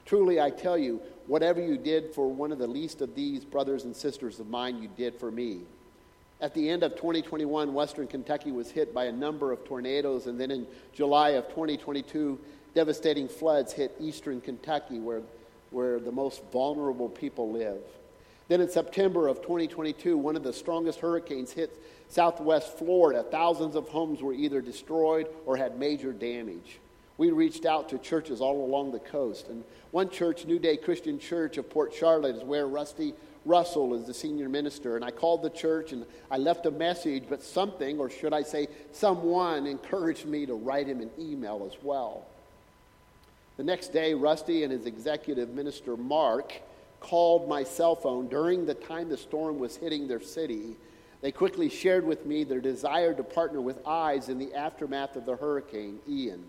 Truly, 0.04 0.40
I 0.40 0.50
tell 0.50 0.76
you, 0.76 1.00
whatever 1.26 1.60
you 1.60 1.78
did 1.78 2.14
for 2.14 2.28
one 2.28 2.52
of 2.52 2.58
the 2.58 2.66
least 2.66 3.00
of 3.00 3.14
these 3.14 3.44
brothers 3.44 3.84
and 3.84 3.96
sisters 3.96 4.38
of 4.38 4.48
mine, 4.48 4.82
you 4.82 4.88
did 4.96 5.14
for 5.14 5.30
me. 5.30 5.60
At 6.40 6.54
the 6.54 6.68
end 6.68 6.82
of 6.82 6.96
2021, 6.96 7.72
Western 7.72 8.06
Kentucky 8.06 8.50
was 8.50 8.70
hit 8.70 8.94
by 8.94 9.04
a 9.04 9.12
number 9.12 9.52
of 9.52 9.64
tornadoes, 9.64 10.26
and 10.26 10.40
then 10.40 10.50
in 10.50 10.66
July 10.92 11.30
of 11.30 11.48
2022, 11.48 12.38
devastating 12.74 13.28
floods 13.28 13.72
hit 13.72 13.94
eastern 14.00 14.40
Kentucky, 14.40 14.98
where, 14.98 15.22
where 15.70 16.00
the 16.00 16.12
most 16.12 16.42
vulnerable 16.52 17.08
people 17.08 17.50
live. 17.50 17.82
Then 18.48 18.60
in 18.60 18.68
September 18.68 19.28
of 19.28 19.42
2022, 19.42 20.18
one 20.18 20.34
of 20.34 20.42
the 20.42 20.52
strongest 20.52 20.98
hurricanes 21.00 21.52
hit 21.52 21.76
southwest 22.08 22.76
Florida. 22.78 23.22
Thousands 23.22 23.76
of 23.76 23.88
homes 23.88 24.22
were 24.22 24.32
either 24.32 24.60
destroyed 24.60 25.28
or 25.46 25.56
had 25.56 25.78
major 25.78 26.12
damage 26.12 26.80
we 27.20 27.30
reached 27.30 27.66
out 27.66 27.90
to 27.90 27.98
churches 27.98 28.40
all 28.40 28.64
along 28.64 28.92
the 28.92 28.98
coast. 28.98 29.48
And 29.50 29.62
one 29.90 30.08
church, 30.08 30.46
New 30.46 30.58
Day 30.58 30.78
Christian 30.78 31.18
Church 31.18 31.58
of 31.58 31.68
Port 31.68 31.92
Charlotte, 31.92 32.36
is 32.36 32.42
where 32.42 32.66
Rusty 32.66 33.12
Russell 33.44 33.92
is 33.92 34.06
the 34.06 34.14
senior 34.14 34.48
minister. 34.48 34.96
And 34.96 35.04
I 35.04 35.10
called 35.10 35.42
the 35.42 35.50
church 35.50 35.92
and 35.92 36.06
I 36.30 36.38
left 36.38 36.64
a 36.64 36.70
message, 36.70 37.24
but 37.28 37.42
something, 37.42 37.98
or 37.98 38.08
should 38.08 38.32
I 38.32 38.42
say, 38.42 38.68
someone 38.92 39.66
encouraged 39.66 40.24
me 40.24 40.46
to 40.46 40.54
write 40.54 40.86
him 40.86 41.02
an 41.02 41.10
email 41.18 41.70
as 41.70 41.76
well. 41.82 42.24
The 43.58 43.64
next 43.64 43.92
day, 43.92 44.14
Rusty 44.14 44.64
and 44.64 44.72
his 44.72 44.86
executive 44.86 45.50
minister, 45.50 45.98
Mark, 45.98 46.54
called 47.00 47.50
my 47.50 47.64
cell 47.64 47.96
phone 47.96 48.28
during 48.28 48.64
the 48.64 48.72
time 48.72 49.10
the 49.10 49.18
storm 49.18 49.58
was 49.58 49.76
hitting 49.76 50.08
their 50.08 50.22
city. 50.22 50.74
They 51.20 51.32
quickly 51.32 51.68
shared 51.68 52.06
with 52.06 52.24
me 52.24 52.44
their 52.44 52.62
desire 52.62 53.12
to 53.12 53.22
partner 53.22 53.60
with 53.60 53.86
IDES 53.86 54.30
in 54.30 54.38
the 54.38 54.54
aftermath 54.54 55.16
of 55.16 55.26
the 55.26 55.36
hurricane, 55.36 55.98
Ian. 56.08 56.46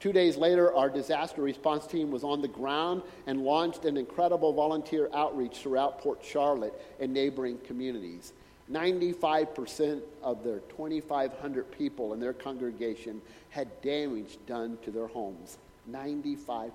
Two 0.00 0.12
days 0.12 0.36
later, 0.36 0.72
our 0.74 0.88
disaster 0.88 1.42
response 1.42 1.86
team 1.86 2.10
was 2.10 2.22
on 2.22 2.40
the 2.40 2.48
ground 2.48 3.02
and 3.26 3.42
launched 3.42 3.84
an 3.84 3.96
incredible 3.96 4.52
volunteer 4.52 5.10
outreach 5.12 5.58
throughout 5.58 5.98
Port 5.98 6.20
Charlotte 6.22 6.74
and 7.00 7.12
neighboring 7.12 7.58
communities. 7.66 8.32
95% 8.70 10.02
of 10.22 10.44
their 10.44 10.60
2,500 10.60 11.72
people 11.72 12.12
in 12.12 12.20
their 12.20 12.32
congregation 12.32 13.20
had 13.50 13.68
damage 13.82 14.38
done 14.46 14.78
to 14.84 14.90
their 14.90 15.08
homes. 15.08 15.58
95%. 15.90 16.70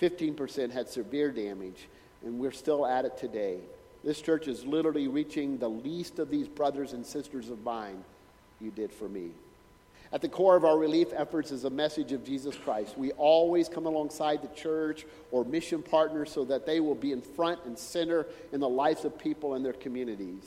15% 0.00 0.70
had 0.70 0.88
severe 0.88 1.30
damage, 1.30 1.88
and 2.24 2.38
we're 2.38 2.52
still 2.52 2.84
at 2.84 3.06
it 3.06 3.16
today. 3.16 3.58
This 4.04 4.20
church 4.20 4.48
is 4.48 4.66
literally 4.66 5.08
reaching 5.08 5.56
the 5.56 5.70
least 5.70 6.18
of 6.18 6.30
these 6.30 6.48
brothers 6.48 6.92
and 6.92 7.06
sisters 7.06 7.48
of 7.48 7.62
mine 7.64 8.04
you 8.60 8.70
did 8.70 8.92
for 8.92 9.08
me. 9.08 9.30
At 10.16 10.22
the 10.22 10.30
core 10.30 10.56
of 10.56 10.64
our 10.64 10.78
relief 10.78 11.08
efforts 11.14 11.52
is 11.52 11.64
a 11.64 11.68
message 11.70 12.10
of 12.12 12.24
Jesus 12.24 12.56
Christ. 12.56 12.96
We 12.96 13.12
always 13.12 13.68
come 13.68 13.84
alongside 13.84 14.40
the 14.40 14.48
church 14.58 15.04
or 15.30 15.44
mission 15.44 15.82
partners 15.82 16.32
so 16.32 16.42
that 16.46 16.64
they 16.64 16.80
will 16.80 16.94
be 16.94 17.12
in 17.12 17.20
front 17.20 17.60
and 17.66 17.78
center 17.78 18.24
in 18.50 18.60
the 18.60 18.68
lives 18.68 19.04
of 19.04 19.18
people 19.18 19.52
and 19.52 19.62
their 19.62 19.74
communities. 19.74 20.40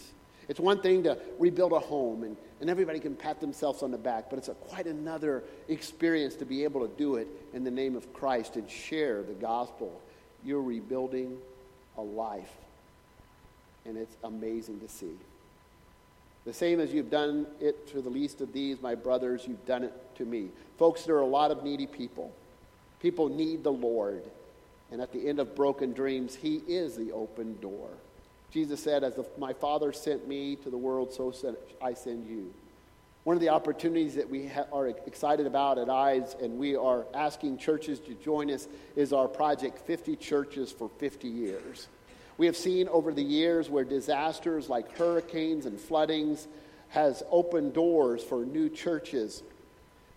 It's 0.48 0.60
one 0.60 0.82
thing 0.82 1.04
to 1.04 1.20
rebuild 1.38 1.74
a 1.74 1.80
home 1.80 2.24
and, 2.24 2.36
and 2.60 2.68
everybody 2.68 3.00
can 3.00 3.16
pat 3.16 3.40
themselves 3.40 3.84
on 3.84 3.92
the 3.92 3.98
back, 4.00 4.32
but 4.32 4.40
it's 4.40 4.48
a, 4.48 4.56
quite 4.56 4.88
another 4.88 5.44
experience 5.68 6.34
to 6.38 6.46
be 6.46 6.64
able 6.64 6.88
to 6.88 6.92
do 6.98 7.18
it 7.18 7.28
in 7.54 7.64
the 7.64 7.70
name 7.70 7.96
of 7.96 8.12
Christ 8.12 8.56
and 8.56 8.68
share 8.68 9.22
the 9.22 9.34
gospel. 9.34 10.02
You're 10.44 10.64
rebuilding 10.64 11.38
a 11.96 12.02
life, 12.02 12.56
and 13.86 14.00
it's 14.00 14.16
amazing 14.24 14.80
to 14.80 14.90
see. 14.90 15.14
The 16.46 16.54
same 16.54 16.80
as 16.80 16.94
you've 16.94 17.10
done 17.10 17.46
it 17.60 17.88
to 17.90 18.02
the 18.02 18.10
least 18.10 18.42
of 18.42 18.54
these, 18.54 18.82
my 18.82 18.96
brothers, 18.96 19.46
you've 19.48 19.66
done 19.66 19.84
it 19.84 19.94
to 20.16 20.26
me. 20.26 20.50
Folks, 20.78 21.04
there 21.04 21.16
are 21.16 21.22
a 21.22 21.26
lot 21.26 21.52
of 21.52 21.64
needy 21.64 21.86
people. 21.86 22.34
People 23.02 23.30
need 23.30 23.64
the 23.64 23.72
Lord. 23.72 24.24
And 24.92 25.02
at 25.02 25.12
the 25.12 25.28
end 25.28 25.40
of 25.40 25.56
broken 25.56 25.94
dreams, 25.94 26.36
He 26.36 26.58
is 26.68 26.96
the 26.96 27.12
open 27.12 27.60
door. 27.62 27.90
Jesus 28.52 28.82
said, 28.82 29.04
As 29.04 29.16
the, 29.16 29.26
my 29.38 29.54
Father 29.54 29.94
sent 29.94 30.28
me 30.28 30.56
to 30.58 30.70
the 30.70 30.78
world, 30.78 31.14
so 31.14 31.34
I 31.82 31.94
send 31.94 32.28
you. 32.28 32.52
One 33.24 33.36
of 33.36 33.42
the 33.42 33.50
opportunities 33.50 34.16
that 34.16 34.30
we 34.30 34.48
ha- 34.48 34.66
are 34.74 34.88
excited 34.88 35.46
about 35.46 35.78
at 35.78 35.90
IDES, 35.90 36.36
and 36.42 36.58
we 36.58 36.76
are 36.76 37.06
asking 37.14 37.58
churches 37.58 38.00
to 38.00 38.16
join 38.16 38.50
us, 38.50 38.68
is 38.96 39.14
our 39.14 39.28
project 39.28 39.86
50 39.86 40.16
Churches 40.16 40.72
for 40.72 40.90
50 40.98 41.28
Years. 41.28 41.88
We 42.40 42.46
have 42.46 42.56
seen 42.56 42.88
over 42.88 43.12
the 43.12 43.22
years 43.22 43.70
where 43.70 43.84
disasters 43.84 44.70
like 44.70 44.98
hurricanes 44.98 45.66
and 45.66 45.78
floodings 45.78 46.48
has 46.88 47.22
opened 47.30 47.74
doors 47.74 48.24
for 48.24 48.46
new 48.46 48.70
churches 48.70 49.44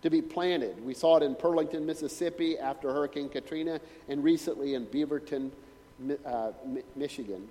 to 0.03 0.09
be 0.09 0.21
planted. 0.21 0.85
We 0.85 0.93
saw 0.93 1.17
it 1.17 1.23
in 1.23 1.35
Pearlington, 1.35 1.83
Mississippi 1.83 2.57
after 2.57 2.93
Hurricane 2.93 3.27
Katrina, 3.27 3.81
and 4.07 4.23
recently 4.23 4.73
in 4.73 4.85
Beaverton, 4.85 5.51
uh, 6.25 6.51
Michigan, 6.95 7.45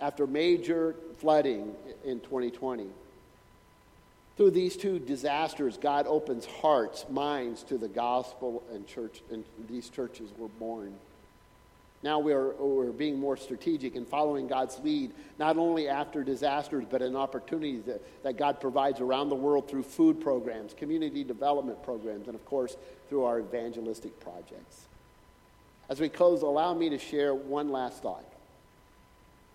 after 0.00 0.26
major 0.26 0.96
flooding 1.18 1.74
in 2.02 2.20
2020. 2.20 2.86
Through 4.38 4.52
these 4.52 4.78
two 4.78 4.98
disasters, 4.98 5.76
God 5.76 6.06
opens 6.06 6.46
hearts, 6.46 7.04
minds 7.10 7.62
to 7.64 7.76
the 7.76 7.88
gospel, 7.88 8.62
and 8.72 8.86
church, 8.86 9.20
and 9.30 9.44
these 9.68 9.90
churches 9.90 10.30
were 10.38 10.48
born. 10.48 10.94
Now 12.02 12.18
we're, 12.18 12.52
we're 12.52 12.92
being 12.92 13.18
more 13.18 13.36
strategic 13.36 13.96
and 13.96 14.06
following 14.06 14.46
God's 14.46 14.78
lead, 14.80 15.12
not 15.38 15.56
only 15.56 15.88
after 15.88 16.22
disasters, 16.22 16.84
but 16.88 17.02
in 17.02 17.16
opportunities 17.16 17.84
that, 17.84 18.02
that 18.22 18.36
God 18.36 18.60
provides 18.60 19.00
around 19.00 19.28
the 19.28 19.34
world 19.34 19.68
through 19.68 19.82
food 19.82 20.20
programs, 20.20 20.74
community 20.74 21.24
development 21.24 21.82
programs, 21.82 22.26
and 22.26 22.34
of 22.34 22.44
course, 22.44 22.76
through 23.08 23.24
our 23.24 23.40
evangelistic 23.40 24.18
projects. 24.20 24.86
As 25.88 26.00
we 26.00 26.08
close, 26.08 26.42
allow 26.42 26.74
me 26.74 26.90
to 26.90 26.98
share 26.98 27.34
one 27.34 27.70
last 27.70 28.02
thought. 28.02 28.24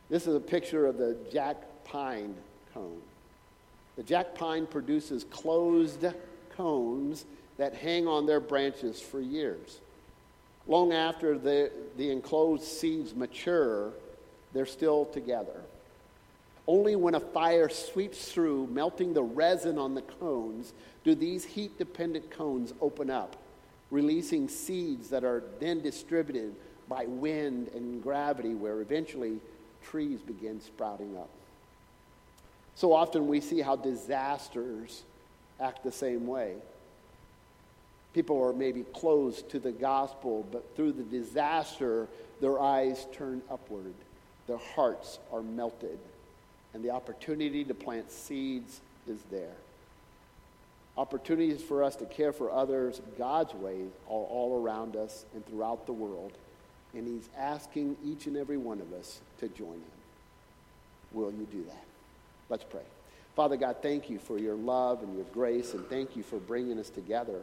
This 0.10 0.28
is 0.28 0.36
a 0.36 0.40
picture 0.40 0.86
of 0.88 0.98
the 0.98 1.16
jack 1.32 1.58
pine 1.86 2.36
cone. 2.74 3.02
The 3.98 4.04
jack 4.04 4.36
pine 4.36 4.66
produces 4.66 5.26
closed 5.26 6.06
cones 6.56 7.26
that 7.58 7.76
hang 7.76 8.08
on 8.08 8.26
their 8.26 8.40
branches 8.40 9.00
for 9.00 9.22
years. 9.22 9.80
Long 10.68 10.94
after 10.94 11.38
the, 11.38 11.72
the 11.98 12.12
enclosed 12.12 12.64
seeds 12.64 13.16
mature, 13.16 13.92
they're 14.54 14.66
still 14.66 15.06
together. 15.06 15.62
Only 16.68 16.96
when 16.96 17.16
a 17.16 17.20
fire 17.20 17.70
sweeps 17.70 18.32
through, 18.32 18.68
melting 18.68 19.14
the 19.14 19.24
resin 19.24 19.78
on 19.78 19.96
the 19.96 20.04
cones, 20.04 20.74
do 21.04 21.16
these 21.16 21.44
heat 21.44 21.78
dependent 21.78 22.30
cones 22.30 22.74
open 22.80 23.10
up, 23.10 23.36
releasing 23.90 24.48
seeds 24.48 25.10
that 25.10 25.24
are 25.24 25.44
then 25.60 25.82
distributed 25.82 26.56
by 26.88 27.06
wind 27.06 27.70
and 27.74 28.04
gravity, 28.04 28.54
where 28.54 28.82
eventually 28.82 29.40
trees 29.84 30.20
begin 30.22 30.62
sprouting 30.62 31.18
up. 31.18 31.30
So 32.76 32.94
often 32.94 33.28
we 33.28 33.42
see 33.42 33.62
how 33.62 33.76
disasters 33.76 35.04
act 35.60 35.84
the 35.84 35.92
same 35.92 36.28
way. 36.28 36.56
People 38.14 38.44
are 38.44 38.54
maybe 38.54 38.84
closed 38.94 39.50
to 39.52 39.60
the 39.60 39.72
gospel, 39.72 40.46
but 40.52 40.76
through 40.76 40.92
the 40.94 41.04
disaster, 41.04 42.08
their 42.42 42.60
eyes 42.60 43.06
turn 43.14 43.42
upward. 43.50 43.94
Their 44.48 44.60
hearts 44.76 45.20
are 45.32 45.42
melted. 45.42 45.98
And 46.74 46.84
the 46.84 46.92
opportunity 46.92 47.64
to 47.64 47.74
plant 47.74 48.12
seeds 48.12 48.82
is 49.08 49.20
there. 49.30 49.56
Opportunities 50.98 51.62
for 51.62 51.84
us 51.84 51.96
to 51.98 52.06
care 52.06 52.34
for 52.34 52.52
others 52.52 53.02
God's 53.18 53.54
way 53.54 53.84
are 54.08 54.14
all 54.14 54.62
around 54.62 54.96
us 54.96 55.26
and 55.34 55.46
throughout 55.46 55.86
the 55.86 55.94
world. 55.94 56.34
And 56.94 57.08
He's 57.08 57.30
asking 57.38 57.96
each 58.04 58.28
and 58.28 58.36
every 58.36 58.58
one 58.58 58.82
of 58.82 58.92
us 58.94 59.22
to 59.40 59.48
join 59.48 59.76
Him. 59.76 59.82
Will 61.14 61.32
you 61.32 61.48
do 61.50 61.64
that? 61.64 61.84
Let's 62.50 62.66
pray. 62.66 62.82
Father 63.36 63.56
God, 63.56 63.78
thank 63.82 64.10
you 64.10 64.20
for 64.20 64.38
your 64.38 64.56
love 64.56 65.02
and 65.02 65.16
your 65.16 65.26
grace, 65.34 65.74
and 65.74 65.88
thank 65.88 66.18
you 66.18 66.24
for 66.24 66.38
bringing 66.38 66.78
us 66.78 66.90
together. 66.90 67.42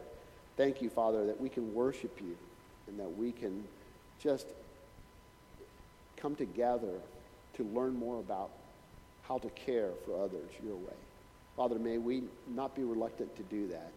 Thank 0.58 0.82
you, 0.82 0.90
Father, 0.90 1.24
that 1.26 1.40
we 1.40 1.48
can 1.48 1.72
worship 1.72 2.18
you 2.20 2.36
and 2.88 2.98
that 2.98 3.16
we 3.16 3.30
can 3.30 3.62
just 4.20 4.48
come 6.16 6.34
together 6.34 6.94
to 7.54 7.62
learn 7.62 7.96
more 7.96 8.18
about 8.18 8.50
how 9.22 9.38
to 9.38 9.48
care 9.50 9.90
for 10.04 10.20
others 10.20 10.50
your 10.64 10.74
way. 10.74 10.96
Father, 11.56 11.78
may 11.78 11.98
we 11.98 12.24
not 12.48 12.74
be 12.74 12.82
reluctant 12.82 13.34
to 13.36 13.42
do 13.44 13.68
that, 13.68 13.92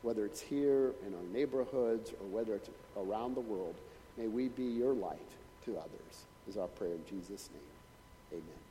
whether 0.00 0.24
it's 0.24 0.40
here 0.40 0.92
in 1.06 1.14
our 1.14 1.34
neighborhoods 1.34 2.12
or 2.18 2.26
whether 2.28 2.54
it's 2.54 2.70
around 2.96 3.34
the 3.34 3.40
world. 3.40 3.74
May 4.16 4.28
we 4.28 4.48
be 4.48 4.64
your 4.64 4.94
light 4.94 5.18
to 5.66 5.76
others, 5.76 6.24
is 6.48 6.56
our 6.56 6.68
prayer 6.68 6.92
in 6.92 7.04
Jesus' 7.10 7.50
name. 7.52 8.40
Amen. 8.40 8.65